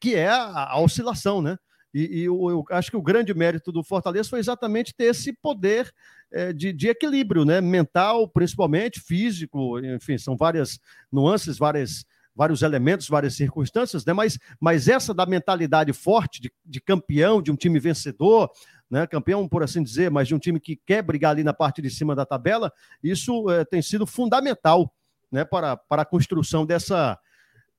[0.00, 1.56] que é a, a oscilação, né?
[1.94, 5.32] E, e eu, eu, acho que o grande mérito do Fortaleza foi exatamente ter esse
[5.32, 5.92] poder
[6.32, 7.60] é, de, de, equilíbrio, né?
[7.60, 10.80] Mental, principalmente, físico, enfim, são várias
[11.12, 14.12] nuances, várias, vários elementos, várias circunstâncias, né?
[14.12, 18.50] Mas, mas essa da mentalidade forte de, de campeão, de um time vencedor,
[18.94, 19.08] né?
[19.08, 21.90] Campeão, por assim dizer, mas de um time que quer brigar ali na parte de
[21.90, 24.88] cima da tabela, isso é, tem sido fundamental,
[25.32, 25.44] né?
[25.44, 27.18] Para, para a construção dessa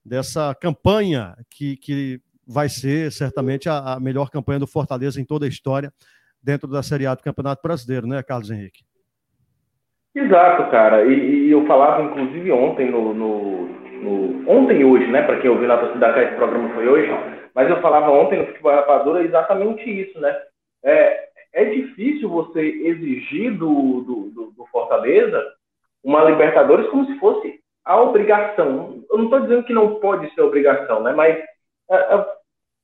[0.03, 5.45] dessa campanha que, que vai ser certamente a, a, melhor campanha do Fortaleza em toda
[5.45, 5.91] a história
[6.43, 8.83] dentro da Série A do Campeonato Brasileiro, né, Carlos Henrique?
[10.13, 11.05] Exato, cara.
[11.05, 15.23] E, e eu falava, inclusive, ontem no, no, no ontem e hoje, né?
[15.23, 17.09] Para quem ouviu na torcida cá, esse programa foi hoje,
[17.55, 20.35] mas eu falava ontem no Futebol Rapadura exatamente isso, né?
[20.85, 25.43] É, é difícil você exigir do, do, do, do Fortaleza
[26.03, 29.03] uma Libertadores como se fosse a obrigação.
[29.09, 31.13] Eu não estou dizendo que não pode ser obrigação, né?
[31.13, 31.37] Mas
[31.89, 32.25] é, é,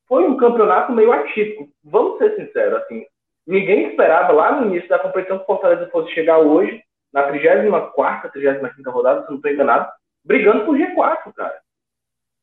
[0.08, 1.70] foi um campeonato meio atípico.
[1.84, 3.06] Vamos ser sinceros, assim,
[3.46, 6.82] ninguém esperava lá no início da competição que o Fortaleza fosse chegar hoje,
[7.14, 9.92] na 34ª, 35ª rodada, se não estou enganado,
[10.24, 11.60] brigando por G4, cara.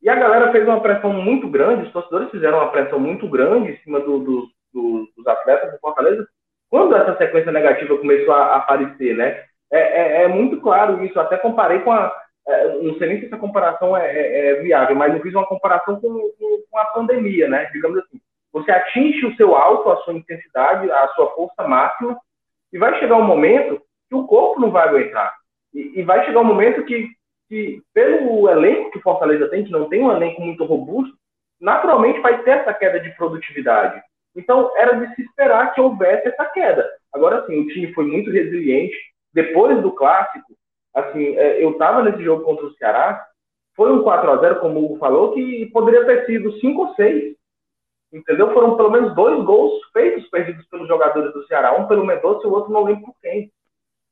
[0.02, 3.72] E a galera fez uma pressão muito grande, os torcedores fizeram uma pressão muito grande
[3.72, 6.26] em cima do, do, do, dos atletas do Fortaleza,
[6.70, 9.44] quando essa sequência negativa começou a, a aparecer, né?
[9.70, 12.14] É, é, é, muito claro isso, até comparei com a,
[12.48, 15.46] é, não sei nem se essa comparação é, é, é, viável, mas eu fiz uma
[15.46, 17.68] comparação com, com, com, a pandemia, né?
[17.72, 18.18] Digamos assim,
[18.50, 22.18] você atinge o seu alto, a sua intensidade, a sua força máxima,
[22.72, 25.34] e vai chegar um momento que o corpo não vai aguentar.
[25.74, 27.08] E, e vai chegar um momento que,
[27.50, 31.14] que, pelo elenco que Fortaleza tem, que não tem um elenco muito robusto,
[31.60, 34.02] naturalmente vai ter essa queda de produtividade.
[34.38, 36.88] Então, era de se esperar que houvesse essa queda.
[37.12, 38.96] Agora sim, o time foi muito resiliente.
[39.34, 40.54] Depois do clássico,
[40.94, 43.26] assim, é, eu estava nesse jogo contra o Ceará,
[43.74, 46.94] foi um 4 a 0 como o Hugo falou, que poderia ter sido 5 ou
[46.94, 47.36] 6.
[48.12, 48.54] Entendeu?
[48.54, 52.50] Foram pelo menos dois gols feitos perdidos pelos jogadores do Ceará, um pelo Mendonça e
[52.50, 53.50] o outro não lembro por quem.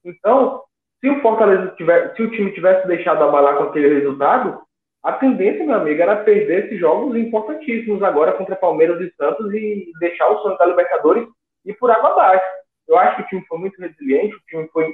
[0.04, 0.62] Então,
[1.00, 4.60] se o Fortaleza tiver, se o time tivesse deixado abalar com aquele resultado,
[5.06, 9.92] a tendência, meu amigo, era perder esses jogos importantíssimos agora contra Palmeiras e Santos e
[10.00, 11.28] deixar o sonho da Libertadores
[11.64, 12.44] ir por água abaixo.
[12.88, 14.92] Eu acho que o time foi muito resiliente, o time foi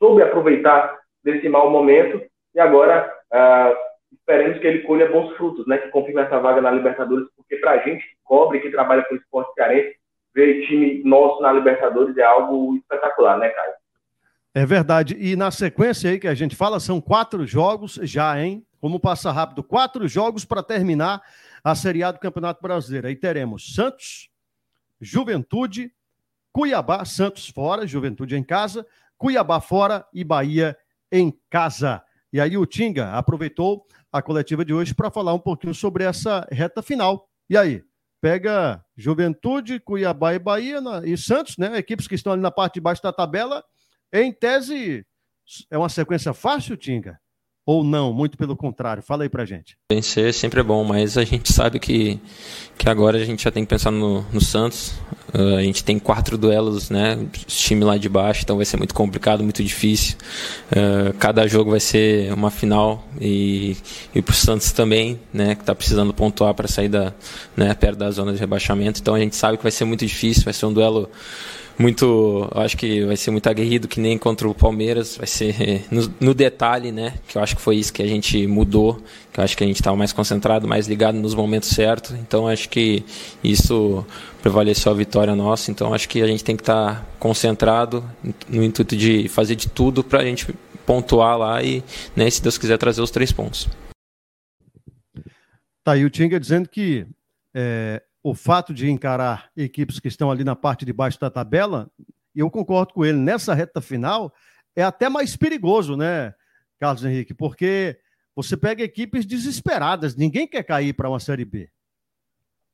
[0.00, 2.20] soube aproveitar desse mau momento
[2.56, 3.76] e agora uh,
[4.12, 5.78] esperemos que ele colha bons frutos, né?
[5.78, 9.14] Que confirme essa vaga na Libertadores, porque para a gente que cobre, que trabalha com
[9.14, 9.94] esporte cearense,
[10.34, 13.74] ver time nosso na Libertadores é algo espetacular, né, Caio?
[14.56, 15.16] É verdade.
[15.20, 18.65] E na sequência aí que a gente fala, são quatro jogos já, hein?
[18.80, 21.22] Como passa rápido, quatro jogos para terminar
[21.64, 23.06] a Série A do Campeonato Brasileiro.
[23.08, 24.28] Aí teremos Santos,
[25.00, 25.92] Juventude,
[26.52, 28.86] Cuiabá, Santos fora, Juventude em casa,
[29.18, 30.76] Cuiabá fora e Bahia
[31.10, 32.02] em casa.
[32.32, 36.46] E aí o Tinga aproveitou a coletiva de hoje para falar um pouquinho sobre essa
[36.50, 37.28] reta final.
[37.48, 37.82] E aí,
[38.20, 41.76] pega Juventude, Cuiabá e Bahia e Santos, né?
[41.76, 43.62] Equipes que estão ali na parte de baixo da tabela.
[44.12, 45.06] Em tese,
[45.70, 47.20] é uma sequência fácil, Tinga?
[47.66, 48.12] Ou não?
[48.12, 49.02] Muito pelo contrário.
[49.02, 49.76] Fala aí pra gente.
[49.90, 52.20] Vencer sempre é bom, mas a gente sabe que,
[52.78, 54.94] que agora a gente já tem que pensar no, no Santos.
[55.34, 57.18] Uh, a gente tem quatro duelos, né?
[57.48, 60.16] Time lá de baixo, então vai ser muito complicado, muito difícil.
[60.70, 63.76] Uh, cada jogo vai ser uma final e,
[64.14, 65.56] e pro Santos também, né?
[65.56, 67.12] Que tá precisando pontuar para sair da,
[67.56, 69.00] né, perto da zona de rebaixamento.
[69.00, 71.10] Então a gente sabe que vai ser muito difícil, vai ser um duelo
[71.78, 76.12] muito, acho que vai ser muito aguerrido que nem contra o Palmeiras, vai ser no,
[76.20, 77.14] no, detalhe, né?
[77.28, 79.00] Que eu acho que foi isso que a gente mudou,
[79.32, 82.12] que eu acho que a gente estava mais concentrado, mais ligado nos momentos certos.
[82.12, 83.04] Então acho que
[83.44, 84.06] isso
[84.40, 85.70] prevaleceu a vitória nossa.
[85.70, 88.02] Então acho que a gente tem que estar tá concentrado
[88.48, 90.46] no intuito de fazer de tudo para a gente
[90.86, 91.82] pontuar lá e,
[92.14, 93.68] né, se Deus quiser trazer os três pontos.
[95.84, 97.06] Tá aí o Tinga dizendo que
[97.54, 101.88] é, o fato de encarar equipes que estão ali na parte de baixo da tabela,
[102.34, 104.32] e eu concordo com ele, nessa reta final,
[104.74, 106.34] é até mais perigoso, né,
[106.80, 107.32] Carlos Henrique?
[107.32, 107.96] Porque
[108.34, 111.68] você pega equipes desesperadas, ninguém quer cair para uma Série B.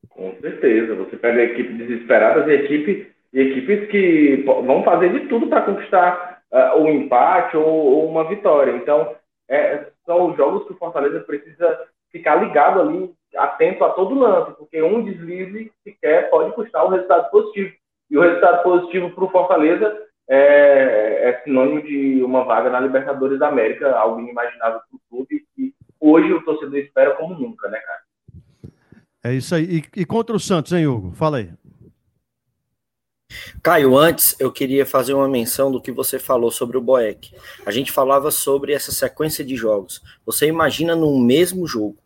[0.09, 5.67] Com certeza, você pega equipes desesperadas e, equipe, equipes que vão fazer de tudo para
[5.67, 8.75] conquistar uh, um empate ou, ou, uma vitória.
[8.75, 9.15] Então,
[9.51, 11.79] é, são os jogos que o Fortaleza precisa
[12.11, 17.31] ficar ligado ali, atento a todo lance, porque um deslize sequer pode custar o resultado
[17.31, 17.73] positivo.
[18.11, 23.39] E o resultado positivo para o Fortaleza é, é, sinônimo de uma vaga na Libertadores
[23.39, 27.79] da América, algo inimaginável para o clube, e hoje o torcedor espera como nunca, né,
[27.79, 28.01] cara?
[29.25, 29.65] É isso aí.
[29.65, 31.13] E, e contra o Santos, hein, Hugo?
[31.13, 31.51] Fala aí.
[33.63, 37.35] Caio, antes eu queria fazer uma menção do que você falou sobre o Boeck.
[37.65, 40.03] A gente falava sobre essa sequência de jogos.
[40.27, 41.97] Você imagina num mesmo jogo,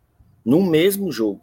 [0.47, 1.41] num mesmo jogo,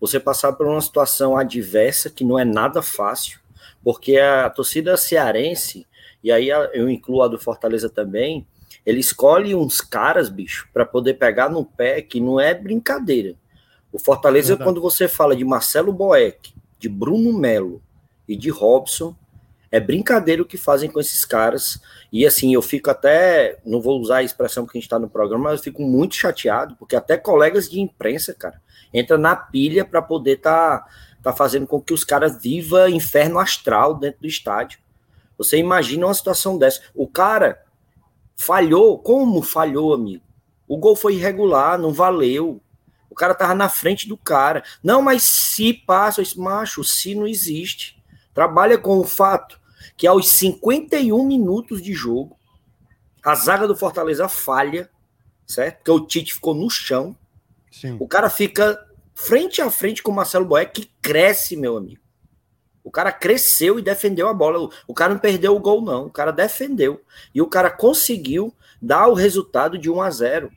[0.00, 3.38] você passar por uma situação adversa que não é nada fácil,
[3.84, 5.86] porque a torcida cearense,
[6.24, 8.44] e aí eu incluo a do Fortaleza também,
[8.84, 13.36] ele escolhe uns caras, bicho, para poder pegar no pé que não é brincadeira.
[13.92, 14.68] O Fortaleza, Verdade.
[14.68, 17.80] quando você fala de Marcelo Boeck, de Bruno Melo,
[18.26, 19.14] e de Robson.
[19.72, 21.80] É brincadeira o que fazem com esses caras.
[22.12, 23.58] E assim, eu fico até.
[23.64, 26.14] Não vou usar a expressão que a gente está no programa, mas eu fico muito
[26.14, 28.60] chateado, porque até colegas de imprensa, cara,
[28.92, 30.86] entra na pilha para poder tá,
[31.22, 34.78] tá fazendo com que os caras vivam inferno astral dentro do estádio.
[35.38, 36.82] Você imagina uma situação dessa.
[36.94, 37.62] O cara
[38.36, 38.98] falhou.
[38.98, 40.22] Como falhou, amigo?
[40.68, 42.60] O gol foi irregular, não valeu.
[43.08, 44.62] O cara tava na frente do cara.
[44.82, 48.02] Não, mas se passa, esse macho, se não existe
[48.34, 49.60] trabalha com o fato
[49.96, 52.36] que aos 51 minutos de jogo,
[53.24, 54.90] a zaga do Fortaleza falha,
[55.46, 55.76] certo?
[55.78, 57.16] Porque o Tite ficou no chão.
[57.70, 57.96] Sim.
[58.00, 62.02] O cara fica frente a frente com o Marcelo Boé, que cresce, meu amigo.
[62.84, 64.68] O cara cresceu e defendeu a bola.
[64.88, 66.06] O cara não perdeu o gol, não.
[66.06, 67.00] O cara defendeu.
[67.32, 70.50] E o cara conseguiu dar o resultado de 1 a 0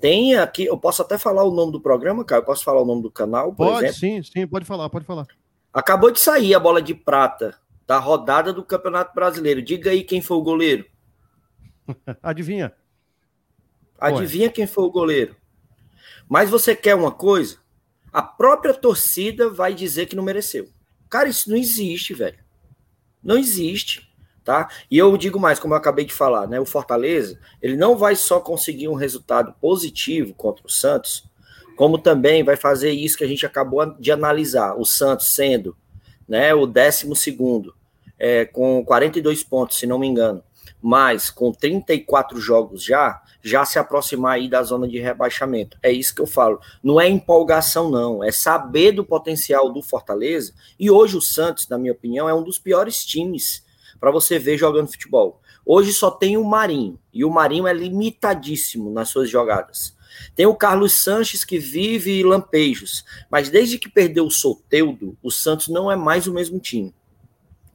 [0.00, 2.40] Tem aqui, eu posso até falar o nome do programa, cara?
[2.40, 3.94] Eu posso falar o nome do canal, por pode, exemplo?
[3.98, 5.26] sim, sim, pode falar, pode falar.
[5.72, 7.54] Acabou de sair a bola de prata
[7.86, 9.62] da rodada do Campeonato Brasileiro.
[9.62, 10.84] Diga aí quem foi o goleiro.
[12.22, 12.72] Adivinha.
[13.98, 14.52] Adivinha Ué.
[14.52, 15.36] quem foi o goleiro.
[16.28, 17.58] Mas você quer uma coisa?
[18.12, 20.68] A própria torcida vai dizer que não mereceu.
[21.08, 22.38] Cara, isso não existe, velho.
[23.22, 24.10] Não existe,
[24.44, 24.68] tá?
[24.90, 26.58] E eu digo mais, como eu acabei de falar, né?
[26.58, 31.24] O Fortaleza, ele não vai só conseguir um resultado positivo contra o Santos,
[31.76, 35.76] como também vai fazer isso que a gente acabou de analisar, o Santos sendo
[36.28, 37.74] né, o 12 segundo,
[38.18, 40.42] é, com 42 pontos, se não me engano,
[40.82, 45.78] mas com 34 jogos já, já se aproximar aí da zona de rebaixamento.
[45.82, 46.60] É isso que eu falo.
[46.82, 48.22] Não é empolgação, não.
[48.22, 50.52] É saber do potencial do Fortaleza.
[50.78, 53.64] E hoje o Santos, na minha opinião, é um dos piores times
[53.98, 55.40] para você ver jogando futebol.
[55.64, 56.98] Hoje só tem o Marinho.
[57.12, 59.95] E o Marinho é limitadíssimo nas suas jogadas.
[60.34, 65.68] Tem o Carlos Sanches que vive lampejos, mas desde que perdeu o Soteudo, o Santos
[65.68, 66.94] não é mais o mesmo time.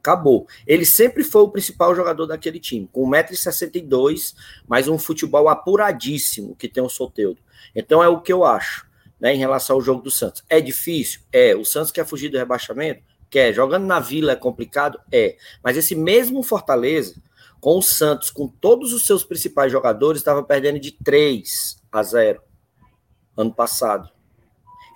[0.02, 0.48] Acabou.
[0.66, 4.34] Ele sempre foi o principal jogador daquele time, com 1,62m,
[4.66, 7.40] mas um futebol apuradíssimo que tem o Soteudo.
[7.72, 8.84] Então é o que eu acho,
[9.20, 10.42] né, em relação ao jogo do Santos.
[10.48, 11.20] É difícil?
[11.32, 11.54] É.
[11.54, 13.00] O Santos quer fugir do rebaixamento?
[13.30, 13.54] Quer.
[13.54, 15.00] Jogando na Vila é complicado?
[15.12, 15.36] É.
[15.62, 17.14] Mas esse mesmo Fortaleza,
[17.60, 22.40] com o Santos, com todos os seus principais jogadores, estava perdendo de 3 a 0
[23.36, 24.10] ano passado.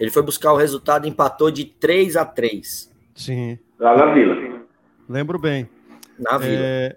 [0.00, 2.92] Ele foi buscar o resultado, empatou de 3 a 3.
[3.14, 3.58] Sim.
[3.78, 4.66] Lá na Vila.
[5.08, 5.68] Lembro bem.
[6.18, 6.54] Na Vila.
[6.58, 6.96] É...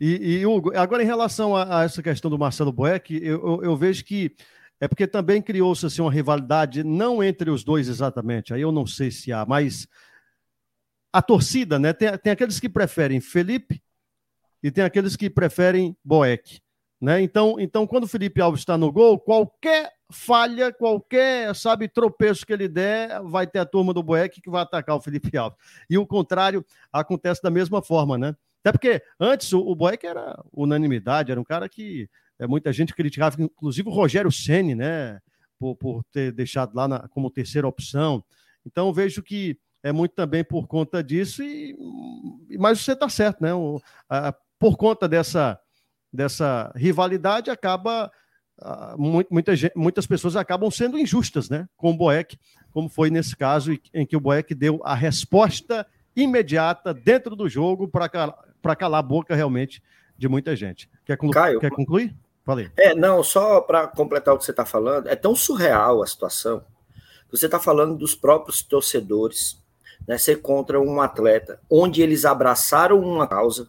[0.00, 3.62] E, e, Hugo, agora em relação a, a essa questão do Marcelo Boeck, eu, eu,
[3.62, 4.34] eu vejo que
[4.80, 8.86] é porque também criou-se assim, uma rivalidade, não entre os dois exatamente, aí eu não
[8.86, 9.86] sei se há, mas
[11.12, 11.92] a torcida, né?
[11.92, 13.80] Tem, tem aqueles que preferem Felipe
[14.60, 16.60] e tem aqueles que preferem Boeck.
[17.00, 17.22] Né?
[17.22, 22.52] Então, então, quando o Felipe Alves está no gol, qualquer falha, qualquer, sabe, tropeço que
[22.52, 25.58] ele der, vai ter a turma do Boeck que vai atacar o Felipe Alves.
[25.88, 28.34] E o contrário acontece da mesma forma, né?
[28.60, 32.94] Até porque antes o, o Boeck era unanimidade, era um cara que é, muita gente
[32.94, 35.20] criticava, inclusive o Rogério Ceni, né?
[35.58, 38.24] Por, por ter deixado lá na, como terceira opção.
[38.64, 41.76] Então vejo que é muito também por conta disso, e,
[42.58, 43.52] mas você está certo, né?
[43.52, 45.60] O, a, por conta dessa
[46.14, 48.10] dessa rivalidade acaba
[48.62, 52.38] uh, muita, muitas pessoas acabam sendo injustas, né, com o Boeck,
[52.70, 57.88] como foi nesse caso em que o Boeck deu a resposta imediata dentro do jogo
[57.88, 58.36] para calar,
[58.78, 59.82] calar a boca realmente
[60.16, 60.88] de muita gente.
[61.04, 62.14] Quer, Caio, quer concluir?
[62.44, 62.70] Falei.
[62.76, 66.62] É, não, só para completar o que você está falando, é tão surreal a situação.
[67.30, 69.60] Você está falando dos próprios torcedores,
[70.06, 73.68] né, ser contra um atleta, onde eles abraçaram uma causa,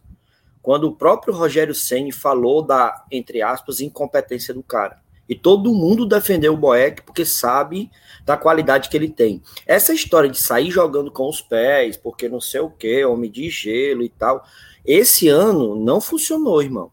[0.65, 4.99] quando o próprio Rogério Ceni falou da, entre aspas, incompetência do cara.
[5.29, 7.91] E todo mundo defendeu o Boeck porque sabe
[8.25, 9.43] da qualidade que ele tem.
[9.67, 13.47] Essa história de sair jogando com os pés, porque não sei o que, homem de
[13.47, 14.43] gelo e tal,
[14.83, 16.91] esse ano não funcionou, irmão.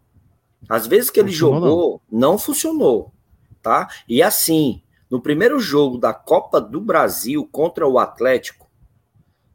[0.68, 2.32] Às vezes que ele jogou, não.
[2.32, 3.10] não funcionou,
[3.62, 3.88] tá?
[4.06, 8.66] E assim, No primeiro jogo da Copa do Brasil contra o Atlético,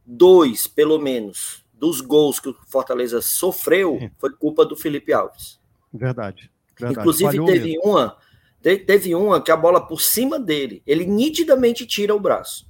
[0.04, 5.60] dois, pelo menos, dos gols que o Fortaleza sofreu foi culpa do Felipe Alves.
[5.94, 6.52] Verdade.
[6.78, 7.00] verdade.
[7.00, 7.82] Inclusive, Falhou teve mesmo.
[7.84, 8.18] uma.
[8.62, 12.68] Teve uma que a bola por cima dele, ele nitidamente tira o braço.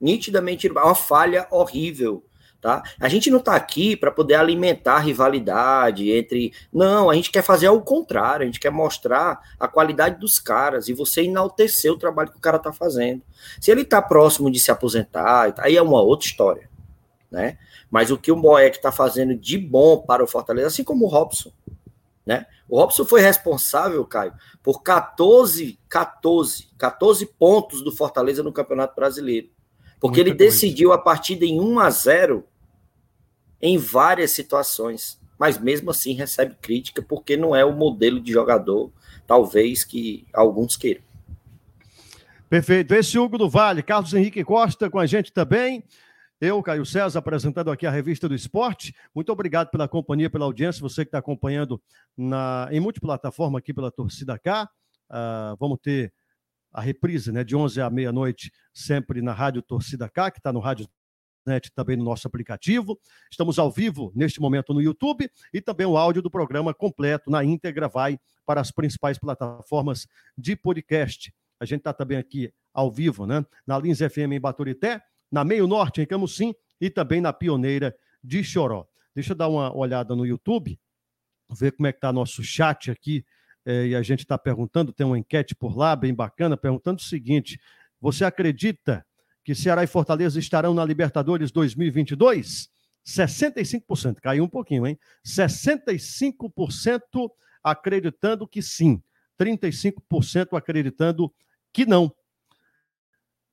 [0.00, 2.24] Nitidamente, uma falha horrível
[2.62, 2.80] Tá?
[3.00, 6.52] A gente não está aqui para poder alimentar rivalidade entre.
[6.72, 10.86] Não, a gente quer fazer o contrário, a gente quer mostrar a qualidade dos caras
[10.86, 13.20] e você enaltecer o trabalho que o cara está fazendo.
[13.60, 16.70] Se ele está próximo de se aposentar, aí é uma outra história.
[17.32, 17.56] Né?
[17.90, 21.08] Mas o que o Boeck está fazendo de bom para o Fortaleza, assim como o
[21.08, 21.50] Robson.
[22.26, 22.46] Né?
[22.68, 29.48] O Robson foi responsável, Caio, por 14, 14, 14 pontos do Fortaleza no Campeonato Brasileiro.
[29.98, 30.52] Porque Muita ele coisa.
[30.52, 32.44] decidiu a partida em 1 a 0
[33.62, 38.92] em várias situações, mas mesmo assim recebe crítica porque não é o modelo de jogador,
[39.26, 41.02] talvez, que alguns queiram.
[42.50, 42.92] Perfeito.
[42.92, 45.82] Esse Hugo do Vale, Carlos Henrique Costa com a gente também.
[46.44, 48.92] Eu, Caio César, apresentando aqui a revista do esporte.
[49.14, 51.80] Muito obrigado pela companhia, pela audiência, você que está acompanhando
[52.16, 54.64] na, em multiplataforma aqui pela Torcida K.
[55.08, 56.12] Uh, vamos ter
[56.72, 60.58] a reprise né, de 11 à meia-noite, sempre na Rádio Torcida K, que está no
[60.58, 60.88] Rádio
[61.76, 62.98] também no nosso aplicativo.
[63.30, 67.44] Estamos ao vivo neste momento no YouTube e também o áudio do programa completo na
[67.44, 71.32] íntegra vai para as principais plataformas de podcast.
[71.60, 73.46] A gente está também aqui ao vivo, né?
[73.64, 75.00] Na Lins FM em Baturité,
[75.32, 78.86] na Meio Norte em Camusim e também na Pioneira de Choró.
[79.14, 80.78] Deixa eu dar uma olhada no YouTube,
[81.50, 83.24] ver como é que está nosso chat aqui.
[83.64, 87.02] É, e a gente está perguntando, tem uma enquete por lá, bem bacana, perguntando o
[87.02, 87.58] seguinte:
[88.00, 89.06] você acredita
[89.44, 92.70] que Ceará e Fortaleza estarão na Libertadores 2022?
[93.04, 94.98] 65%, caiu um pouquinho, hein?
[95.24, 97.30] 65%
[97.62, 99.02] acreditando que sim,
[99.40, 101.32] 35% acreditando
[101.72, 102.12] que não.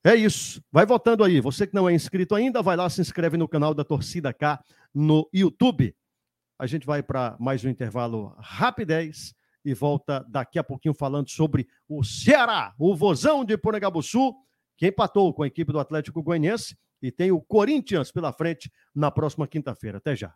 [0.04, 0.62] É isso.
[0.72, 1.42] Vai votando aí.
[1.42, 4.60] Você que não é inscrito ainda, vai lá, se inscreve no canal da Torcida K
[4.94, 5.96] no YouTube.
[6.58, 9.34] A gente vai para mais um intervalo rapidez
[9.64, 14.34] e volta daqui a pouquinho falando sobre o Ceará, o Vozão de Porangabuçu
[14.78, 19.12] que empatou com a equipe do Atlético Goianiense e tem o Corinthians pela frente na
[19.12, 19.98] próxima quinta-feira.
[19.98, 20.34] Até já.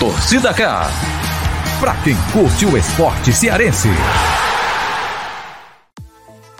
[0.00, 0.86] Torcida K.
[1.80, 3.88] Pra quem curte o esporte cearense.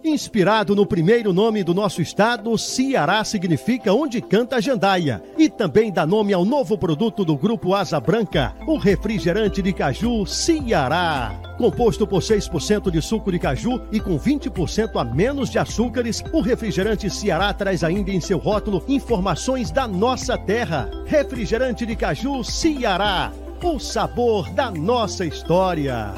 [0.03, 5.21] Inspirado no primeiro nome do nosso estado, Ceará significa onde canta a jandaia.
[5.37, 10.25] E também dá nome ao novo produto do Grupo Asa Branca, o refrigerante de caju
[10.25, 11.37] Ceará.
[11.57, 16.39] Composto por 6% de suco de caju e com 20% a menos de açúcares, o
[16.39, 20.89] refrigerante Ceará traz ainda em seu rótulo informações da nossa terra.
[21.05, 26.13] Refrigerante de caju Ceará, o sabor da nossa história.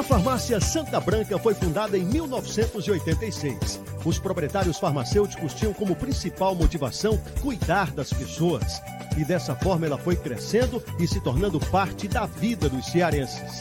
[0.00, 3.82] A farmácia Santa Branca foi fundada em 1986.
[4.02, 8.80] Os proprietários farmacêuticos tinham como principal motivação cuidar das pessoas.
[9.18, 13.60] E dessa forma ela foi crescendo e se tornando parte da vida dos cearenses.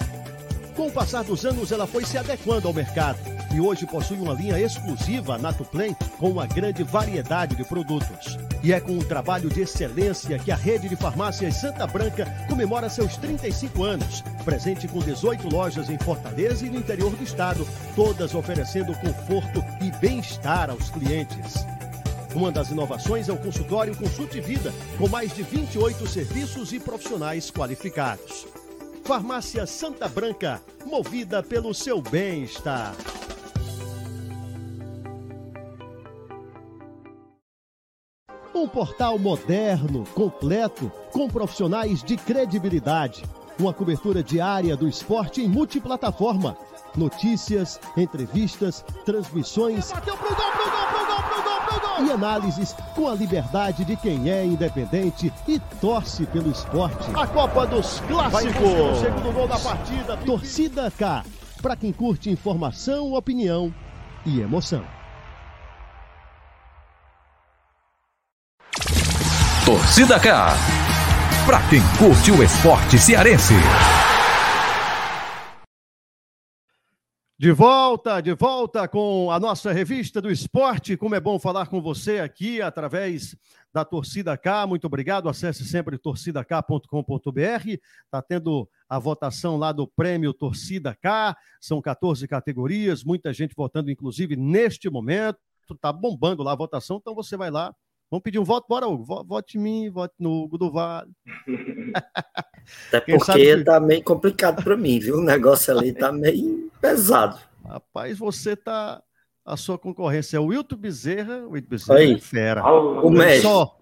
[0.80, 3.20] Com o passar dos anos, ela foi se adequando ao mercado
[3.54, 8.38] e hoje possui uma linha exclusiva Nato Play com uma grande variedade de produtos.
[8.64, 12.90] E é com um trabalho de excelência que a rede de farmácias Santa Branca comemora
[12.90, 18.34] seus 35 anos, presente com 18 lojas em Fortaleza e no interior do estado, todas
[18.34, 21.56] oferecendo conforto e bem-estar aos clientes.
[22.34, 27.52] Uma das inovações é o consultório Consulte Vida, com mais de 28 serviços e profissionais
[27.52, 28.48] qualificados.
[29.10, 32.94] Farmácia Santa Branca, movida pelo seu bem-estar.
[38.54, 43.24] Um portal moderno, completo, com profissionais de credibilidade.
[43.60, 46.56] Uma cobertura diária do esporte em multiplataforma.
[46.96, 49.92] Notícias, entrevistas, transmissões.
[49.92, 50.69] Bateu pro gol, pro
[52.02, 57.10] E análises com a liberdade de quem é independente e torce pelo esporte.
[57.14, 59.00] A Copa dos Clássicos.
[59.00, 60.18] segundo gol da partida.
[60.18, 61.24] Torcida K.
[61.62, 63.74] Para quem curte informação, opinião
[64.26, 64.84] e emoção.
[69.66, 70.54] Torcida K.
[71.46, 73.56] Pra quem curte o esporte cearense.
[77.40, 80.98] De volta, de volta com a nossa revista do esporte.
[80.98, 83.34] Como é bom falar com você aqui através
[83.72, 84.68] da Torcida K.
[84.68, 85.30] Muito obrigado.
[85.30, 87.70] Acesse sempre torcidak.com.br.
[88.04, 91.34] Está tendo a votação lá do prêmio Torcida K.
[91.62, 95.40] São 14 categorias, muita gente votando, inclusive, neste momento.
[95.72, 97.74] Está bombando lá a votação, então você vai lá.
[98.12, 99.24] Vamos pedir um voto, bora, Hugo.
[99.24, 101.12] Vote em mim, vote no Hugo do Vale.
[102.88, 103.64] Até porque que...
[103.64, 105.18] tá meio complicado para mim, viu?
[105.18, 107.40] O negócio ali tá meio pesado.
[107.64, 109.02] Rapaz, você tá.
[109.46, 111.46] A sua concorrência é o Wilton Bezerra.
[111.48, 112.14] O Wilton Bezerra Aí.
[112.14, 112.64] é fera.
[112.66, 113.42] O mestre.
[113.42, 113.78] Só.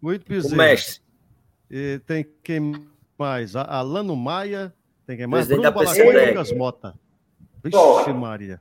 [0.00, 0.54] O Wilton Bezerra.
[0.54, 1.02] O mestre.
[1.70, 2.86] E tem quem
[3.18, 3.56] mais?
[3.56, 4.72] Alano Maia.
[5.06, 5.48] Tem quem mais?
[5.48, 6.94] Bruno Balacó e Lucas Mota.
[7.62, 8.60] Vixe, Maria.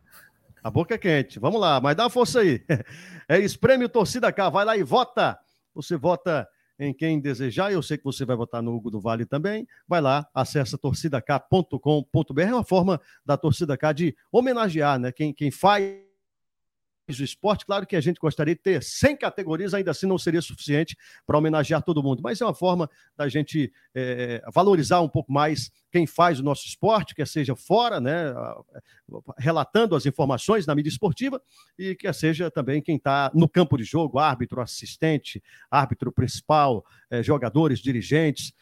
[0.64, 1.40] A boca é quente.
[1.40, 2.64] Vamos lá, mas dá força aí.
[3.26, 4.50] É isso, Prêmio Torcida K.
[4.50, 5.40] Vai lá e vota.
[5.74, 6.46] Você vota
[6.78, 7.72] em quem desejar.
[7.72, 9.66] Eu sei que você vai votar no Hugo do Vale também.
[9.88, 12.42] Vai lá, acessa torcidak.com.br.
[12.42, 15.86] É uma forma da Torcida K de homenagear né, quem, quem faz
[17.08, 17.66] o esporte.
[17.66, 21.38] Claro que a gente gostaria de ter 100 categorias, ainda assim não seria suficiente para
[21.38, 26.08] homenagear todo mundo, mas é uma forma da gente é, valorizar um pouco mais quem
[26.08, 28.34] faz o nosso esporte, quer seja fora, né,
[29.38, 31.42] relatando as informações na mídia esportiva,
[31.78, 37.22] e quer seja também quem está no campo de jogo, árbitro, assistente, árbitro principal, é,
[37.22, 38.54] jogadores, dirigentes,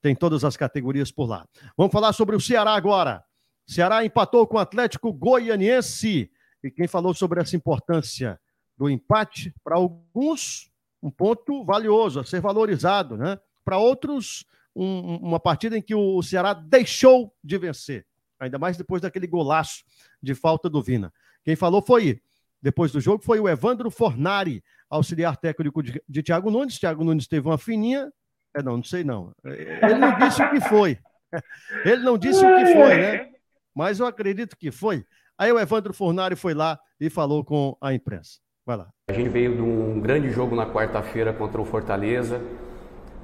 [0.00, 1.46] tem todas as categorias por lá.
[1.76, 3.24] Vamos falar sobre o Ceará agora.
[3.66, 6.30] Ceará empatou com o Atlético Goianiense
[6.62, 8.38] e quem falou sobre essa importância
[8.76, 10.70] do empate, para alguns,
[11.02, 13.38] um ponto valioso a ser valorizado, né?
[13.64, 14.44] Para outros,
[14.74, 18.06] um, uma partida em que o Ceará deixou de vencer,
[18.38, 19.84] ainda mais depois daquele golaço
[20.22, 21.12] de falta do Vina.
[21.44, 22.20] Quem falou foi,
[22.60, 26.78] depois do jogo, foi o Evandro Fornari, auxiliar técnico de, de Thiago Nunes.
[26.78, 28.12] Thiago Nunes teve uma fininha.
[28.54, 29.32] É, não, não sei não.
[29.44, 30.98] Ele não disse o que foi.
[31.84, 33.30] Ele não disse o que foi, né?
[33.74, 35.06] Mas eu acredito que foi.
[35.40, 38.32] Aí o Evandro Fornari foi lá e falou com a imprensa.
[38.66, 38.88] Vai lá.
[39.08, 42.42] A gente veio de um grande jogo na quarta-feira contra o Fortaleza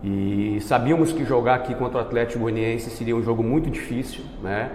[0.02, 4.72] e sabíamos que jogar aqui contra o Atlético Goianiense seria um jogo muito difícil, né?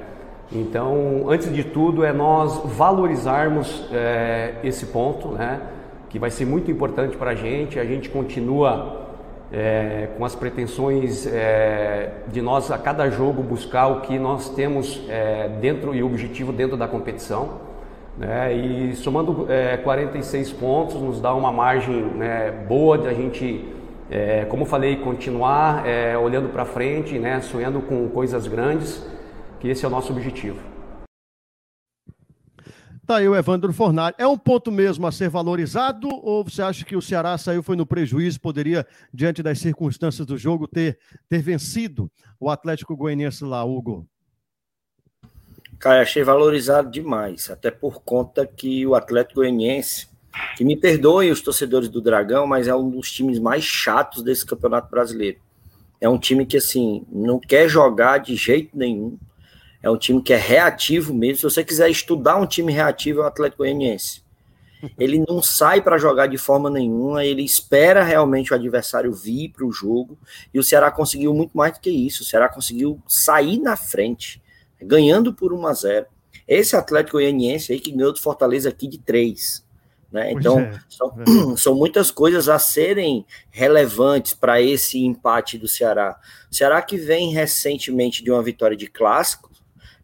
[0.51, 5.61] Então, antes de tudo, é nós valorizarmos é, esse ponto, né?
[6.11, 7.79] Que vai ser muito importante para a gente.
[7.79, 9.00] A gente continua
[9.51, 15.01] é, com as pretensões é, de nós a cada jogo buscar o que nós temos
[15.09, 17.71] é, dentro e objetivo dentro da competição.
[18.17, 18.53] Né?
[18.53, 19.47] E somando
[19.83, 23.65] 46 é, pontos nos dá uma margem né, boa de a gente,
[24.09, 29.05] é, como falei, continuar é, olhando para frente, né, sonhando com coisas grandes,
[29.59, 30.70] que esse é o nosso objetivo.
[33.11, 34.15] Tá aí o Evandro Fornari.
[34.17, 37.75] É um ponto mesmo a ser valorizado ou você acha que o Ceará saiu foi
[37.75, 40.97] no prejuízo, poderia, diante das circunstâncias do jogo, ter,
[41.27, 42.09] ter vencido
[42.39, 44.07] o Atlético Goianiense lá, Hugo?
[45.77, 50.07] Cara, achei valorizado demais, até por conta que o Atlético Goianiense,
[50.55, 54.45] que me perdoem os torcedores do Dragão, mas é um dos times mais chatos desse
[54.45, 55.37] Campeonato Brasileiro.
[55.99, 59.17] É um time que, assim, não quer jogar de jeito nenhum
[59.81, 61.37] é um time que é reativo mesmo.
[61.37, 64.21] Se você quiser estudar um time reativo, é o Atlético Goianiense.
[64.97, 69.63] Ele não sai para jogar de forma nenhuma, ele espera realmente o adversário vir para
[69.65, 70.17] o jogo.
[70.51, 72.23] E o Ceará conseguiu muito mais do que isso.
[72.23, 74.41] O Ceará conseguiu sair na frente,
[74.81, 76.05] ganhando por 1 a 0.
[76.47, 79.63] Esse Atlético Goianiense aí que ganhou do Fortaleza aqui de 3.
[80.11, 80.31] Né?
[80.31, 81.55] Então, é, são, é.
[81.57, 86.19] são, muitas coisas a serem relevantes para esse empate do Ceará.
[86.51, 89.50] O Ceará que vem recentemente de uma vitória de clássico,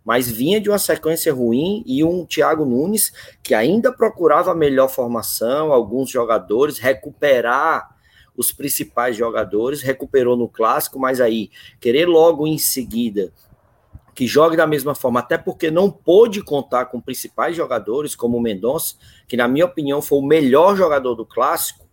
[0.08, 3.12] mas vinha de uma sequência ruim e um Thiago Nunes
[3.44, 7.94] que ainda procurava melhor formação, alguns jogadores, recuperar
[8.34, 13.34] os principais jogadores, recuperou no clássico, mas aí querer logo em seguida
[14.16, 18.42] que jogue da mesma forma, até porque não pôde contar com principais jogadores como o
[18.42, 18.96] Mendonça,
[19.28, 21.86] que na minha opinião foi o melhor jogador do clássico,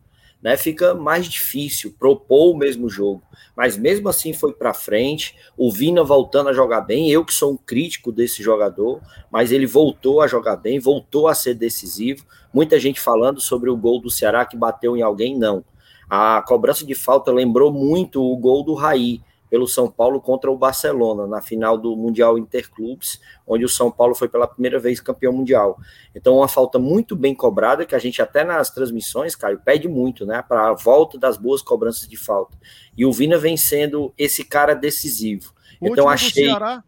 [0.45, 3.23] né, fica mais difícil propor o mesmo jogo.
[3.57, 7.55] Mas mesmo assim foi para frente, o Vina voltando a jogar bem, eu que sou
[7.55, 9.01] um crítico desse jogador,
[9.33, 12.27] mas ele voltou a jogar bem, voltou a ser decisivo.
[12.53, 15.65] Muita gente falando sobre o gol do Ceará que bateu em alguém, não.
[16.11, 19.23] A cobrança de falta lembrou muito o gol do Raí,
[19.55, 24.13] pelo São Paulo contra o Barcelona, na final do Mundial Interclubes, onde o São Paulo
[24.13, 25.79] foi pela primeira vez campeão mundial.
[26.13, 30.27] Então, uma falta muito bem cobrada, que a gente até nas transmissões, Caio, pede muito,
[30.27, 32.59] né, para a volta das boas cobranças de falta.
[32.99, 35.55] E o Vina vem sendo esse cara decisivo.
[35.81, 36.47] O então, achei.
[36.47, 36.83] Ceará,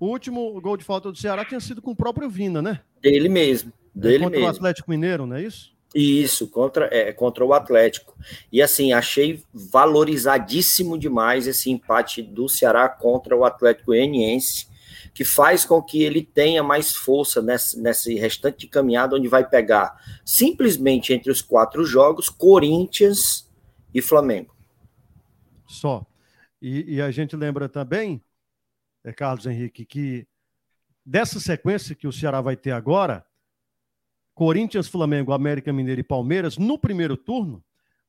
[0.00, 2.80] o último gol de falta do Ceará tinha sido com o próprio Vina, né?
[3.00, 3.72] Dele mesmo.
[3.94, 4.52] Dele contra mesmo.
[4.52, 5.72] o Atlético Mineiro, não é isso?
[5.94, 8.16] Isso, contra, é, contra o Atlético.
[8.50, 14.66] E assim, achei valorizadíssimo demais esse empate do Ceará contra o Atlético Goianiense.
[15.14, 19.46] que faz com que ele tenha mais força nesse, nesse restante de caminhada, onde vai
[19.46, 23.50] pegar simplesmente entre os quatro jogos Corinthians
[23.92, 24.54] e Flamengo.
[25.66, 26.06] Só.
[26.60, 28.22] E, e a gente lembra também,
[29.04, 30.26] é, Carlos Henrique, que
[31.04, 33.24] dessa sequência que o Ceará vai ter agora,
[34.34, 37.62] Corinthians, Flamengo, América Mineiro e Palmeiras, no primeiro turno,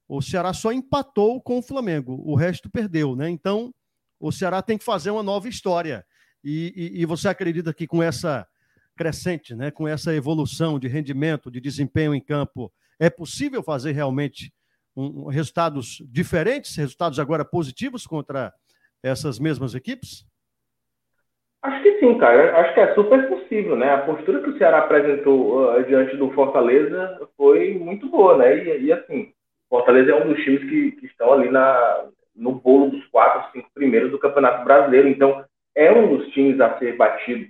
[0.07, 3.29] o Ceará só empatou com o Flamengo, o resto perdeu, né?
[3.29, 3.73] Então,
[4.19, 6.05] o Ceará tem que fazer uma nova história.
[6.43, 8.47] E, e, e você acredita que com essa
[8.95, 14.53] crescente, né, com essa evolução de rendimento, de desempenho em campo, é possível fazer realmente
[14.95, 18.53] um, resultados diferentes, resultados agora positivos contra
[19.01, 20.25] essas mesmas equipes?
[21.63, 22.59] Acho que sim, cara.
[22.59, 23.93] Acho que é super possível, né?
[23.93, 28.57] A postura que o Ceará apresentou uh, diante do Fortaleza foi muito boa, né?
[28.57, 29.31] E, e assim,
[29.69, 32.05] Fortaleza é um dos times que, que estão ali na,
[32.35, 35.07] no bolo dos quatro, cinco primeiros do Campeonato Brasileiro.
[35.07, 37.47] Então, é um dos times a ser batido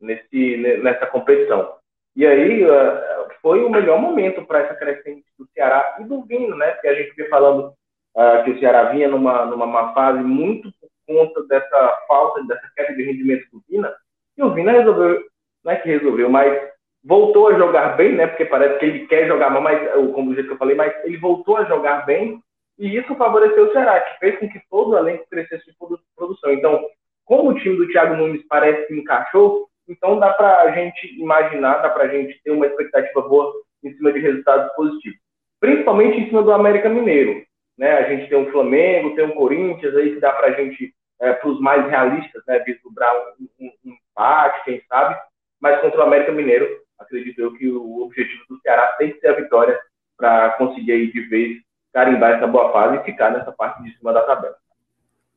[0.00, 1.76] nesse, nessa competição.
[2.16, 6.56] E aí, uh, foi o melhor momento para essa crescente do Ceará e do Vinho,
[6.56, 6.72] né?
[6.72, 7.72] Porque a gente vem falando
[8.16, 10.68] uh, que o Ceará vinha numa, numa má fase muito
[11.06, 13.94] conta dessa falta, dessa queda de rendimento do Vina,
[14.36, 15.22] e o Vina resolveu,
[15.64, 16.70] não é que resolveu, mas
[17.04, 18.26] voltou a jogar bem, né?
[18.26, 19.80] Porque parece que ele quer jogar mais,
[20.12, 22.40] como do jeito que eu falei, mas ele voltou a jogar bem,
[22.78, 25.76] e isso favoreceu o Ceará, que fez com que todo o elenco crescesse de
[26.16, 26.52] produção.
[26.52, 26.84] Então,
[27.24, 31.82] como o time do Thiago Nunes parece que encaixou, então dá para a gente imaginar,
[31.82, 33.52] dá para a gente ter uma expectativa boa
[33.84, 35.18] em cima de resultados positivos.
[35.60, 37.44] Principalmente em cima do América Mineiro.
[37.82, 37.94] Né?
[37.94, 41.32] A gente tem um Flamengo, tem um Corinthians aí que dá para a gente é,
[41.32, 45.20] para os mais realistas, né, vislumbrar um, um, um empate, quem sabe,
[45.60, 46.66] mas contra o América Mineiro,
[46.96, 49.80] acredito eu que o objetivo do Ceará tem que ser a vitória
[50.16, 51.58] para conseguir aí de vez
[51.92, 54.54] carimbar essa boa fase e ficar nessa parte de cima da tabela.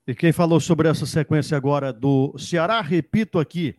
[0.08, 3.76] E quem falou sobre essa sequência agora do Ceará, repito aqui,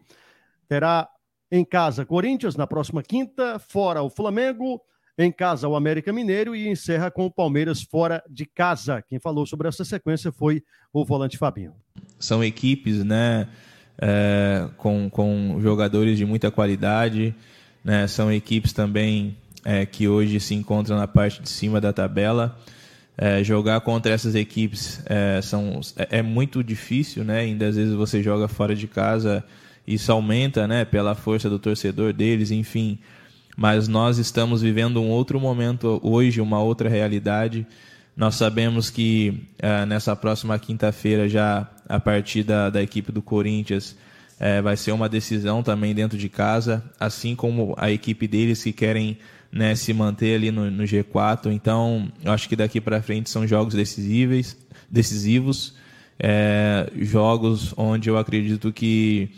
[0.68, 1.08] terá
[1.52, 4.80] em casa Corinthians na próxima quinta, fora o Flamengo,
[5.24, 9.02] em casa o América Mineiro e encerra com o Palmeiras fora de casa.
[9.02, 10.62] Quem falou sobre essa sequência foi
[10.92, 11.72] o volante Fabinho.
[12.18, 13.48] São equipes, né,
[13.98, 17.34] é, com, com jogadores de muita qualidade,
[17.82, 22.58] né, são equipes também é, que hoje se encontram na parte de cima da tabela.
[23.18, 27.40] É, jogar contra essas equipes é, são, é, é, muito difícil, né?
[27.40, 29.42] Ainda às vezes você joga fora de casa,
[29.86, 30.84] isso aumenta, né?
[30.84, 32.98] Pela força do torcedor deles, enfim
[33.56, 37.66] mas nós estamos vivendo um outro momento hoje, uma outra realidade.
[38.14, 43.96] Nós sabemos que uh, nessa próxima quinta-feira, já a partida da equipe do Corinthians
[44.38, 48.72] uh, vai ser uma decisão também dentro de casa, assim como a equipe deles que
[48.72, 49.18] querem
[49.50, 51.50] né, se manter ali no, no G4.
[51.50, 54.56] Então, eu acho que daqui para frente são jogos decisíveis,
[54.90, 55.74] decisivos,
[56.18, 59.30] é, jogos onde eu acredito que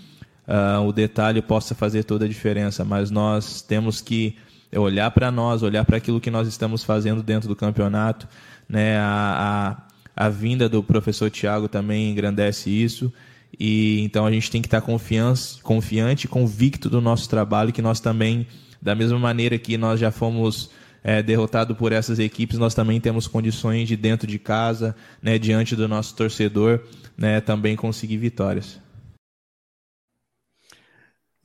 [0.48, 4.36] uh, o detalhe possa fazer toda a diferença, mas nós temos que
[4.74, 8.26] olhar para nós, olhar para aquilo que nós estamos fazendo dentro do campeonato.
[8.68, 8.98] Né?
[8.98, 9.78] A,
[10.16, 13.12] a, a vinda do professor Tiago também engrandece isso.
[13.58, 17.98] E então a gente tem que estar confiante, confiante, convicto do nosso trabalho, que nós
[17.98, 18.46] também,
[18.80, 20.70] da mesma maneira que nós já fomos
[21.02, 25.74] é, derrotados por essas equipes, nós também temos condições de dentro de casa, né, diante
[25.74, 26.80] do nosso torcedor,
[27.16, 28.78] né, também conseguir vitórias.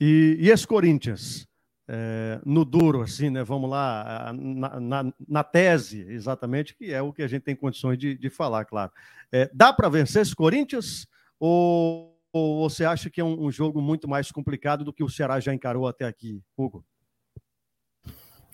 [0.00, 1.46] E, e esse Corinthians,
[1.86, 3.44] é, no duro, assim, né?
[3.44, 7.98] Vamos lá, na, na, na, tese, exatamente, que é o que a gente tem condições
[7.98, 8.90] de, de falar, claro.
[9.30, 11.06] É, dá para vencer esse Corinthians?
[11.38, 15.10] Ou, ou, você acha que é um, um, jogo muito mais complicado do que o
[15.10, 16.84] Ceará já encarou até aqui, Hugo?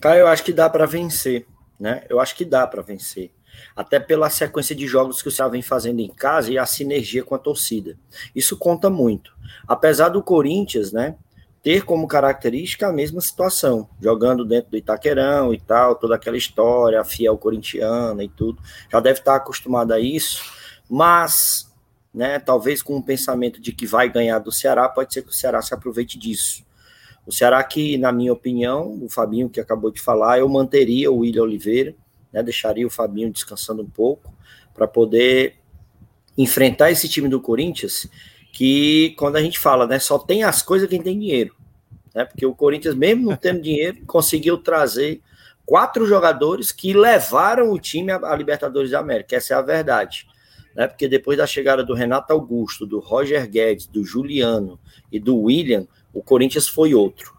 [0.01, 1.47] Cara, eu acho que dá para vencer,
[1.79, 2.05] né?
[2.09, 3.33] Eu acho que dá para vencer.
[3.77, 7.23] Até pela sequência de jogos que o Ceará vem fazendo em casa e a sinergia
[7.23, 7.99] com a torcida.
[8.35, 9.37] Isso conta muito.
[9.69, 11.17] Apesar do Corinthians, né?
[11.63, 17.01] Ter como característica a mesma situação, jogando dentro do Itaquerão e tal, toda aquela história,
[17.01, 20.43] a fiel corintiana e tudo, já deve estar acostumado a isso,
[20.89, 21.71] mas,
[22.15, 25.35] né, talvez com o pensamento de que vai ganhar do Ceará, pode ser que o
[25.35, 26.65] Ceará se aproveite disso.
[27.27, 31.19] O Ceará que, na minha opinião, o Fabinho que acabou de falar, eu manteria o
[31.19, 31.95] William Oliveira,
[32.33, 34.33] né, deixaria o Fabinho descansando um pouco,
[34.73, 35.57] para poder
[36.39, 38.09] enfrentar esse time do Corinthians,
[38.53, 41.55] que quando a gente fala, né, só tem as coisas quem tem dinheiro,
[42.15, 42.25] né?
[42.25, 45.21] Porque o Corinthians, mesmo não tendo dinheiro, conseguiu trazer
[45.65, 49.37] quatro jogadores que levaram o time à Libertadores da América.
[49.37, 50.27] Essa é a verdade.
[50.75, 50.87] Né?
[50.89, 54.79] Porque depois da chegada do Renato Augusto, do Roger Guedes, do Juliano
[55.13, 57.37] e do William, o Corinthians foi outro.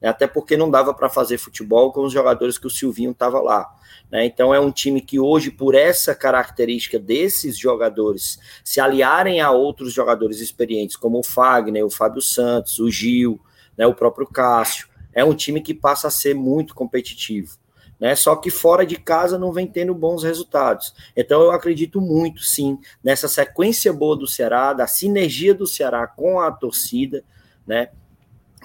[0.00, 0.08] né?
[0.08, 3.68] até porque não dava para fazer futebol com os jogadores que o Silvinho estava lá.
[4.12, 4.26] Né?
[4.26, 9.90] Então é um time que hoje, por essa característica desses jogadores se aliarem a outros
[9.94, 13.40] jogadores experientes, como o Fagner, o Fábio Santos, o Gil,
[13.74, 17.56] né, o próprio Cássio, é um time que passa a ser muito competitivo.
[17.98, 18.14] Né?
[18.14, 20.94] Só que fora de casa não vem tendo bons resultados.
[21.16, 26.38] Então eu acredito muito, sim, nessa sequência boa do Ceará, da sinergia do Ceará com
[26.38, 27.24] a torcida,
[27.66, 27.88] né?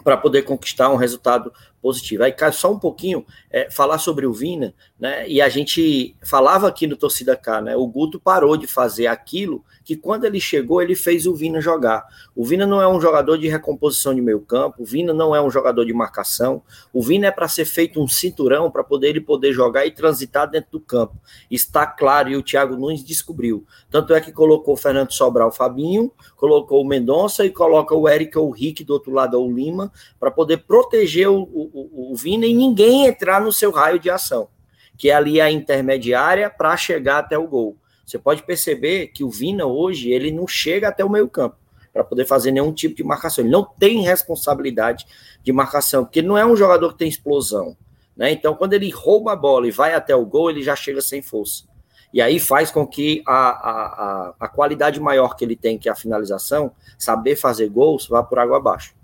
[0.04, 2.24] Para poder conquistar um resultado positivo.
[2.24, 5.28] Aí, só um pouquinho, é, falar sobre o Vina, né?
[5.28, 7.76] E a gente falava aqui no Torcida K, né?
[7.76, 12.06] O Guto parou de fazer aquilo que quando ele chegou, ele fez o Vina jogar.
[12.36, 15.42] O Vina não é um jogador de recomposição de meio campo, o Vina não é
[15.42, 19.22] um jogador de marcação, o Vina é para ser feito um cinturão para poder ele
[19.22, 21.16] poder jogar e transitar dentro do campo.
[21.50, 23.66] Está claro, e o Thiago Nunes descobriu.
[23.90, 28.38] Tanto é que colocou o Fernando Sobral Fabinho, colocou o Mendonça e coloca o Eric
[28.38, 29.90] ou o Rick do outro lado, o Lima,
[30.20, 34.50] para poder proteger o, o, o Vina e ninguém entrar no seu raio de ação,
[34.98, 37.78] que é ali a intermediária para chegar até o gol.
[38.06, 41.58] Você pode perceber que o Vina hoje ele não chega até o meio campo
[41.92, 43.44] para poder fazer nenhum tipo de marcação.
[43.44, 45.06] Ele não tem responsabilidade
[45.44, 47.76] de marcação, porque não é um jogador que tem explosão.
[48.16, 48.32] Né?
[48.32, 51.22] Então, quando ele rouba a bola e vai até o gol, ele já chega sem
[51.22, 51.66] força.
[52.14, 55.90] E aí faz com que a, a, a, a qualidade maior que ele tem, que
[55.90, 58.96] é a finalização, saber fazer gols, vá por água abaixo.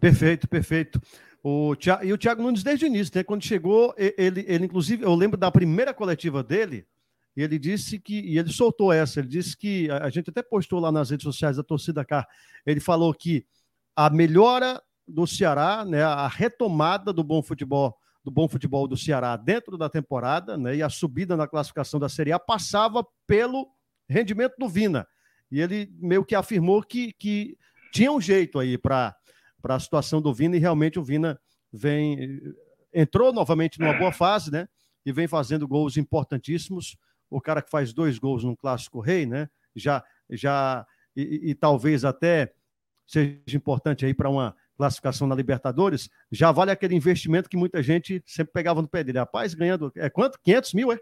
[0.00, 1.00] Perfeito, perfeito.
[1.50, 3.24] O Thiago, e o Thiago Nunes, desde o início, né?
[3.24, 6.86] quando chegou, ele, ele, inclusive, eu lembro da primeira coletiva dele,
[7.34, 10.78] e ele disse que, e ele soltou essa, ele disse que, a, gente até postou
[10.78, 12.28] lá nas redes sociais da torcida cá,
[12.66, 13.46] ele falou que
[13.96, 19.34] a melhora do Ceará, né, a retomada do bom futebol, do bom futebol do Ceará
[19.34, 23.66] dentro da temporada, né, e a subida na classificação da Série A passava pelo
[24.06, 25.08] rendimento do Vina.
[25.50, 27.56] E ele meio que afirmou que, que
[27.90, 29.16] tinha um jeito aí para
[29.64, 31.40] a situação do Vina, e realmente o Vina
[31.72, 32.40] vem
[32.92, 34.68] entrou novamente numa boa fase, né?
[35.04, 36.96] E vem fazendo gols importantíssimos
[37.30, 39.48] o cara que faz dois gols num clássico rei, né?
[39.74, 42.52] Já, já e, e talvez até
[43.06, 48.22] seja importante aí para uma classificação na Libertadores, já vale aquele investimento que muita gente
[48.24, 49.18] sempre pegava no pé dele.
[49.18, 50.38] Rapaz, ganhando, é quanto?
[50.44, 50.98] 500 mil, é?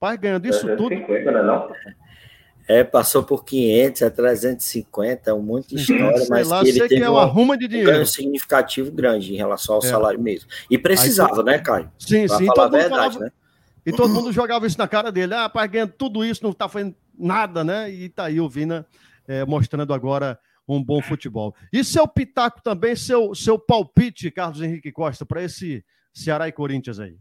[0.00, 0.94] Rapaz, ganhando isso é, tudo.
[0.94, 1.72] 50, não é não?
[2.68, 6.96] É, passou por 500 a 350, um monte de história, mas lá, que ele teve
[6.96, 7.90] que é uma de dinheiro.
[7.90, 9.86] um ganho significativo grande em relação ao é.
[9.88, 10.48] salário mesmo.
[10.70, 11.90] E precisava, Aí, né, Caio?
[11.98, 12.46] Sim, Pra sim.
[12.46, 13.32] Falar a verdade, falava, né?
[13.84, 15.34] E todo mundo jogava isso na cara dele.
[15.34, 17.90] Ah, rapaz, ganhando tudo isso, não está fazendo nada, né?
[17.90, 18.86] E tá aí o Vina
[19.26, 20.38] é, mostrando agora
[20.68, 21.54] um bom futebol.
[21.72, 27.00] E seu pitaco também, seu, seu palpite, Carlos Henrique Costa, para esse Ceará e Corinthians
[27.00, 27.16] aí?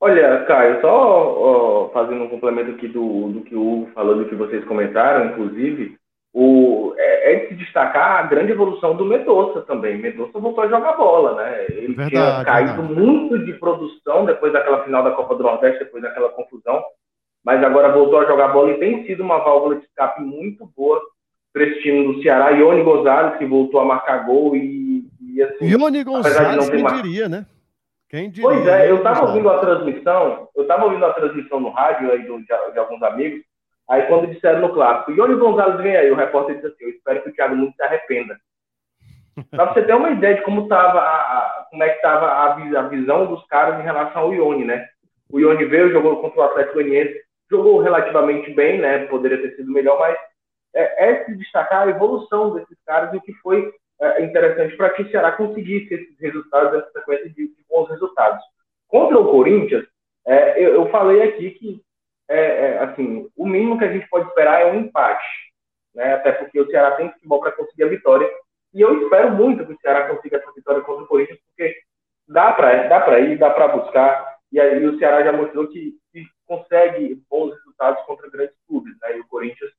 [0.00, 4.24] Olha, Caio, só ó, fazendo um complemento aqui do, do que o Hugo falou, do
[4.24, 5.98] que vocês comentaram, inclusive,
[6.32, 9.98] o, é, é, de se destacar a grande evolução do Medoça também.
[9.98, 11.66] Medoça voltou a jogar bola, né?
[11.68, 13.00] Ele verdade, tinha caído verdade.
[13.00, 16.82] muito de produção depois daquela final da Copa do Nordeste, depois daquela confusão,
[17.44, 20.98] mas agora voltou a jogar bola e tem sido uma válvula de escape muito boa
[21.52, 22.50] para esse time do Ceará.
[22.50, 25.66] Ione Gonzalez, que voltou a marcar gol e, e assim.
[25.66, 27.44] Ione Gonzalez, quem diria, né?
[28.10, 28.50] Quem diria?
[28.50, 32.24] Pois é, eu estava ouvindo a transmissão, eu estava ouvindo a transmissão no rádio aí
[32.24, 33.40] do, de, de alguns amigos.
[33.88, 37.22] Aí quando disseram no clássico, Ione Gonzalez vem aí, o repórter disse assim, eu espero
[37.22, 38.36] que o Thiago Nunes se arrependa.
[39.50, 42.54] Para você ter uma ideia de como tava a, a como é que estava a,
[42.54, 44.88] a, visão dos caras em relação ao Ione, né?
[45.30, 49.06] O Ione veio, jogou contra o Atlético Goianiense, jogou relativamente bem, né?
[49.06, 50.18] Poderia ter sido melhor, mas
[50.74, 54.90] é, é se destacar a evolução desses caras e o que foi é, interessante para
[54.90, 58.42] que o Ceará conseguisse esses resultados, essa sequência de, de bons resultados.
[58.88, 59.86] Contra o Corinthians,
[60.26, 61.82] é, eu, eu falei aqui que
[62.28, 65.26] é, é, assim, o mínimo que a gente pode esperar é um empate,
[65.94, 66.14] né?
[66.14, 68.30] Até porque o Ceará tem futebol para conseguir a vitória.
[68.72, 71.74] E eu espero muito que o Ceará consiga essa vitória contra o Corinthians, porque
[72.28, 74.38] dá para dá ir, dá para buscar.
[74.52, 79.16] E aí o Ceará já mostrou que, que, consegue bons resultados contra grandes clubes, né?
[79.16, 79.70] E o Corinthians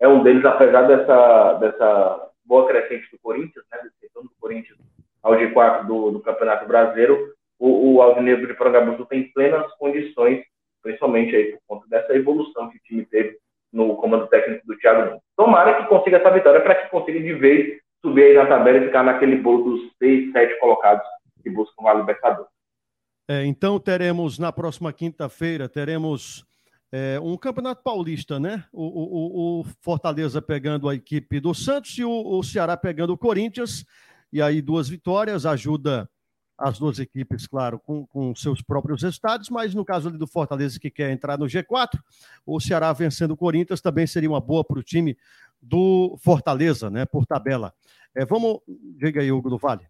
[0.00, 3.78] é um deles, apesar dessa, dessa boa crescente do Corinthians, né?
[3.82, 4.78] Desse retorno do Corinthians
[5.22, 10.42] ao G4 do, do Campeonato Brasileiro, o, o Alvinegro de Parangabuçu tem plenas condições
[10.82, 13.36] principalmente aí por conta dessa evolução que o time teve
[13.72, 15.22] no comando técnico do Thiago Nunes.
[15.36, 18.86] Tomara que consiga essa vitória para que consiga de vez subir aí na tabela e
[18.86, 21.06] ficar naquele bolo dos seis, sete colocados
[21.42, 22.50] que buscam a Libertadores.
[23.28, 26.46] É, então teremos na próxima quinta-feira teremos
[26.90, 28.64] é, um campeonato paulista, né?
[28.72, 33.18] O, o, o, Fortaleza pegando a equipe do Santos e o, o Ceará pegando o
[33.18, 33.84] Corinthians.
[34.32, 36.08] E aí duas vitórias ajuda
[36.58, 40.80] as duas equipes, claro, com, com seus próprios resultados, mas no caso ali do Fortaleza
[40.80, 42.00] que quer entrar no G4,
[42.44, 45.16] o Ceará vencendo o Corinthians também seria uma boa para o time
[45.62, 47.72] do Fortaleza, né, por tabela.
[48.12, 48.58] É, vamos,
[48.96, 49.86] diga aí, Hugo do Vale.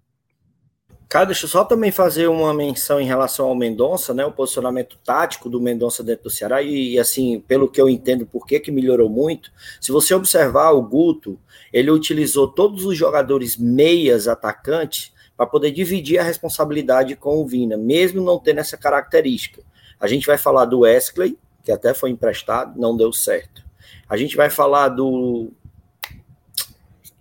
[1.08, 4.26] Cara, deixa eu só também fazer uma menção em relação ao Mendonça, né?
[4.26, 8.26] O posicionamento tático do Mendonça dentro do Ceará, e, e, assim, pelo que eu entendo,
[8.26, 9.50] por que, melhorou muito.
[9.80, 11.40] Se você observar o Guto,
[11.72, 17.78] ele utilizou todos os jogadores meias atacantes para poder dividir a responsabilidade com o Vina,
[17.78, 19.62] mesmo não tendo essa característica.
[19.98, 23.64] A gente vai falar do Wesley, que até foi emprestado, não deu certo.
[24.06, 25.50] A gente vai falar do,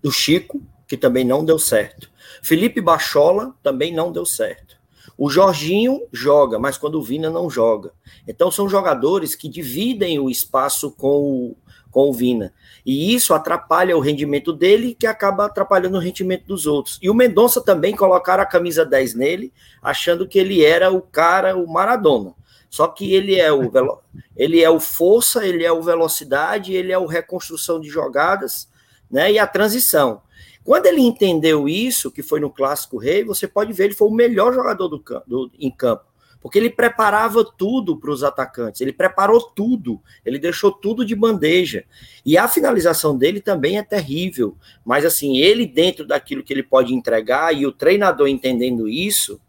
[0.01, 2.09] do Chico, que também não deu certo.
[2.47, 4.77] Felipe Bachola também não deu certo.
[5.17, 7.91] O Jorginho joga, mas quando o Vina não joga.
[8.25, 11.57] Então são jogadores que dividem o espaço com o,
[11.91, 12.53] com o Vina.
[12.85, 16.97] E isso atrapalha o rendimento dele, que acaba atrapalhando o rendimento dos outros.
[17.01, 21.57] E o Mendonça também colocaram a camisa 10 nele, achando que ele era o cara,
[21.57, 22.33] o Maradona.
[22.69, 24.01] Só que ele é o velo...
[24.37, 28.69] ele é o força, ele é o velocidade, ele é o reconstrução de jogadas,
[29.09, 29.31] né?
[29.31, 30.21] E a transição.
[30.63, 34.13] Quando ele entendeu isso, que foi no Clássico Rei, você pode ver, ele foi o
[34.13, 36.03] melhor jogador do, do em campo.
[36.41, 41.83] Porque ele preparava tudo para os atacantes, ele preparou tudo, ele deixou tudo de bandeja.
[42.25, 44.55] E a finalização dele também é terrível.
[44.85, 49.39] Mas assim, ele dentro daquilo que ele pode entregar e o treinador entendendo isso,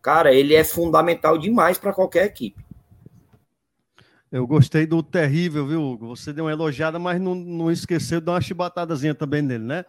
[0.00, 2.64] cara, ele é fundamental demais para qualquer equipe.
[4.32, 6.08] Eu gostei do terrível, viu, Hugo?
[6.08, 9.84] Você deu uma elogiada, mas não, não esqueceu de dar uma chibatadazinha também nele, né?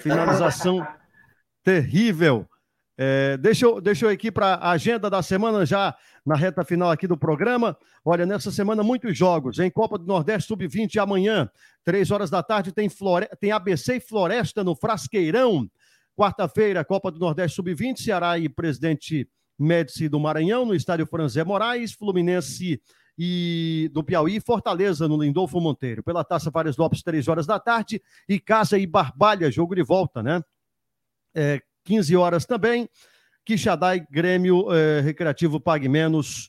[0.00, 0.86] Finalização
[1.64, 2.48] terrível.
[2.96, 6.90] É, deixa, eu, deixa eu aqui para a agenda da semana, já na reta final
[6.90, 7.76] aqui do programa.
[8.04, 9.58] Olha, nessa semana, muitos jogos.
[9.58, 11.50] Em Copa do Nordeste Sub-20, amanhã,
[11.84, 13.28] três horas da tarde, tem, Flore...
[13.40, 15.68] tem ABC e Floresta no Frasqueirão.
[16.16, 19.28] Quarta-feira, Copa do Nordeste Sub-20, Ceará e Presidente
[19.58, 22.80] Médici do Maranhão, no estádio Franzé Moraes, Fluminense
[23.22, 26.02] e do Piauí, Fortaleza no Lindolfo Monteiro.
[26.02, 30.22] Pela Taça Vários Lopes, três horas da tarde, e Casa e Barbalha, jogo de volta,
[30.22, 30.42] né?
[31.34, 32.88] É, 15 horas também.
[33.44, 36.48] Quixadai, Grêmio é, Recreativo Pague Menos.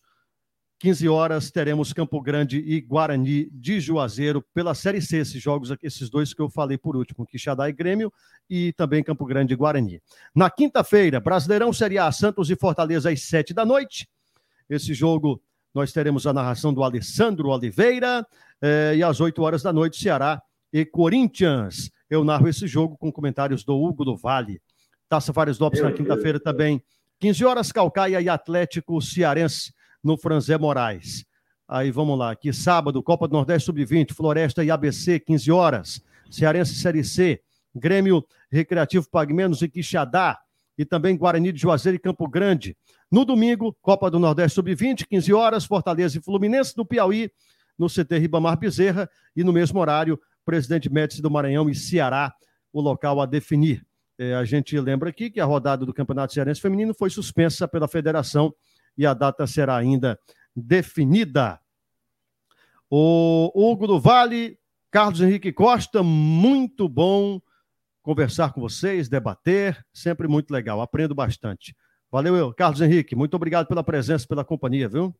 [0.79, 6.09] 15 horas teremos Campo Grande e Guarani de Juazeiro pela Série C, esses jogos, esses
[6.09, 8.13] dois que eu falei por último, Quixadá e Grêmio
[8.49, 10.01] e também Campo Grande e Guarani.
[10.33, 14.07] Na quinta-feira, Brasileirão Série A, Santos e Fortaleza às sete da noite.
[14.69, 15.41] Esse jogo
[15.73, 18.25] nós teremos a narração do Alessandro Oliveira
[18.61, 20.41] eh, e às 8 horas da noite, Ceará
[20.71, 21.89] e Corinthians.
[22.09, 24.61] Eu narro esse jogo com comentários do Hugo do Vale.
[25.07, 26.81] Taça Fares Lopes na quinta-feira também.
[27.19, 31.25] 15 horas, Calcaia e Atlético Cearense no Franzé Moraes.
[31.67, 36.01] Aí vamos lá, aqui sábado, Copa do Nordeste Sub-20, Floresta e ABC, 15 horas.
[36.29, 37.41] Cearense Série C,
[37.73, 40.37] Grêmio Recreativo Pagmenos e Quixadá.
[40.81, 42.75] E também Guarani de Juazeiro e Campo Grande.
[43.11, 47.29] No domingo, Copa do Nordeste Sub-20, 15 horas, Fortaleza e Fluminense do Piauí,
[47.77, 52.33] no CT Ribamar Bezerra, e no mesmo horário, Presidente Médici do Maranhão e Ceará,
[52.73, 53.85] o local a definir.
[54.17, 57.87] É, a gente lembra aqui que a rodada do Campeonato Cearense Feminino foi suspensa pela
[57.87, 58.51] federação
[58.97, 60.19] e a data será ainda
[60.55, 61.59] definida.
[62.89, 64.57] O Hugo do Vale,
[64.89, 67.39] Carlos Henrique Costa, muito bom
[68.01, 71.75] conversar com vocês, debater, sempre muito legal, aprendo bastante.
[72.11, 72.53] Valeu, eu.
[72.53, 75.15] Carlos Henrique, muito obrigado pela presença, pela companhia, viu?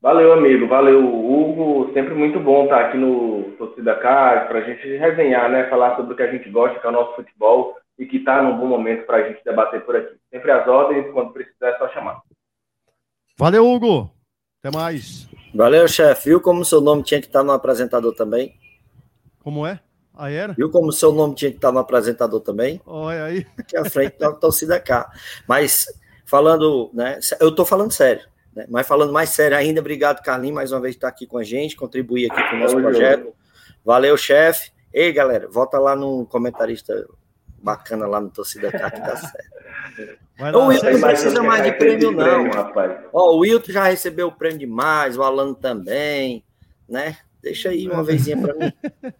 [0.00, 0.66] Valeu, amigo.
[0.68, 1.92] Valeu, Hugo.
[1.92, 5.68] Sempre muito bom estar aqui no Torcida Cá para a gente resenhar, né?
[5.68, 8.42] Falar sobre o que a gente gosta, que é o nosso futebol e que está
[8.42, 10.14] num bom momento para a gente debater por aqui.
[10.30, 12.22] Sempre as ordens, quando precisar é só chamar.
[13.36, 14.10] Valeu, Hugo.
[14.62, 15.28] Até mais.
[15.54, 16.30] Valeu, chefe.
[16.30, 18.54] Viu como seu nome tinha que estar no apresentador também?
[19.42, 19.80] Como é?
[20.20, 20.52] Aí era?
[20.52, 22.78] Viu como seu nome tinha que estar no apresentador também?
[22.84, 23.46] Olha aí.
[23.56, 25.10] Aqui à frente da torcida cá.
[25.48, 25.86] Mas
[26.26, 27.18] falando, né?
[27.40, 28.28] Eu tô falando sério.
[28.54, 31.44] Né, mas falando mais sério ainda, obrigado, Carlinhos, mais uma vez estar aqui com a
[31.44, 33.32] gente, contribuir aqui com o nosso projeto.
[33.82, 34.72] Valeu, chefe.
[34.92, 37.08] Ei, galera, volta lá no comentarista
[37.62, 40.56] bacana lá no Torcida Cá que tá certo.
[40.56, 42.50] o Wilton não precisa mais de prêmio, não.
[42.50, 43.04] rapaz.
[43.10, 46.44] Ó, o Wilton já recebeu o prêmio demais, o Alan também,
[46.86, 47.16] né?
[47.42, 48.72] Deixa aí uma vezinha para mim.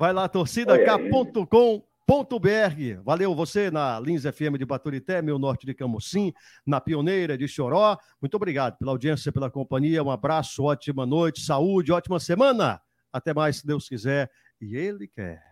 [0.00, 3.02] Vai lá, torcidak.com.br.
[3.04, 6.32] Valeu você na Lins FM de Baturité, meu norte de Camusim,
[6.66, 7.98] na Pioneira de Choró.
[8.18, 10.02] Muito obrigado pela audiência, pela companhia.
[10.02, 12.80] Um abraço, ótima noite, saúde, ótima semana.
[13.12, 14.30] Até mais, se Deus quiser.
[14.58, 15.42] E Ele quer.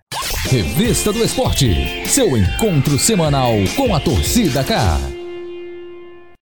[0.51, 4.96] Revista do Esporte, seu encontro semanal com a torcida cá.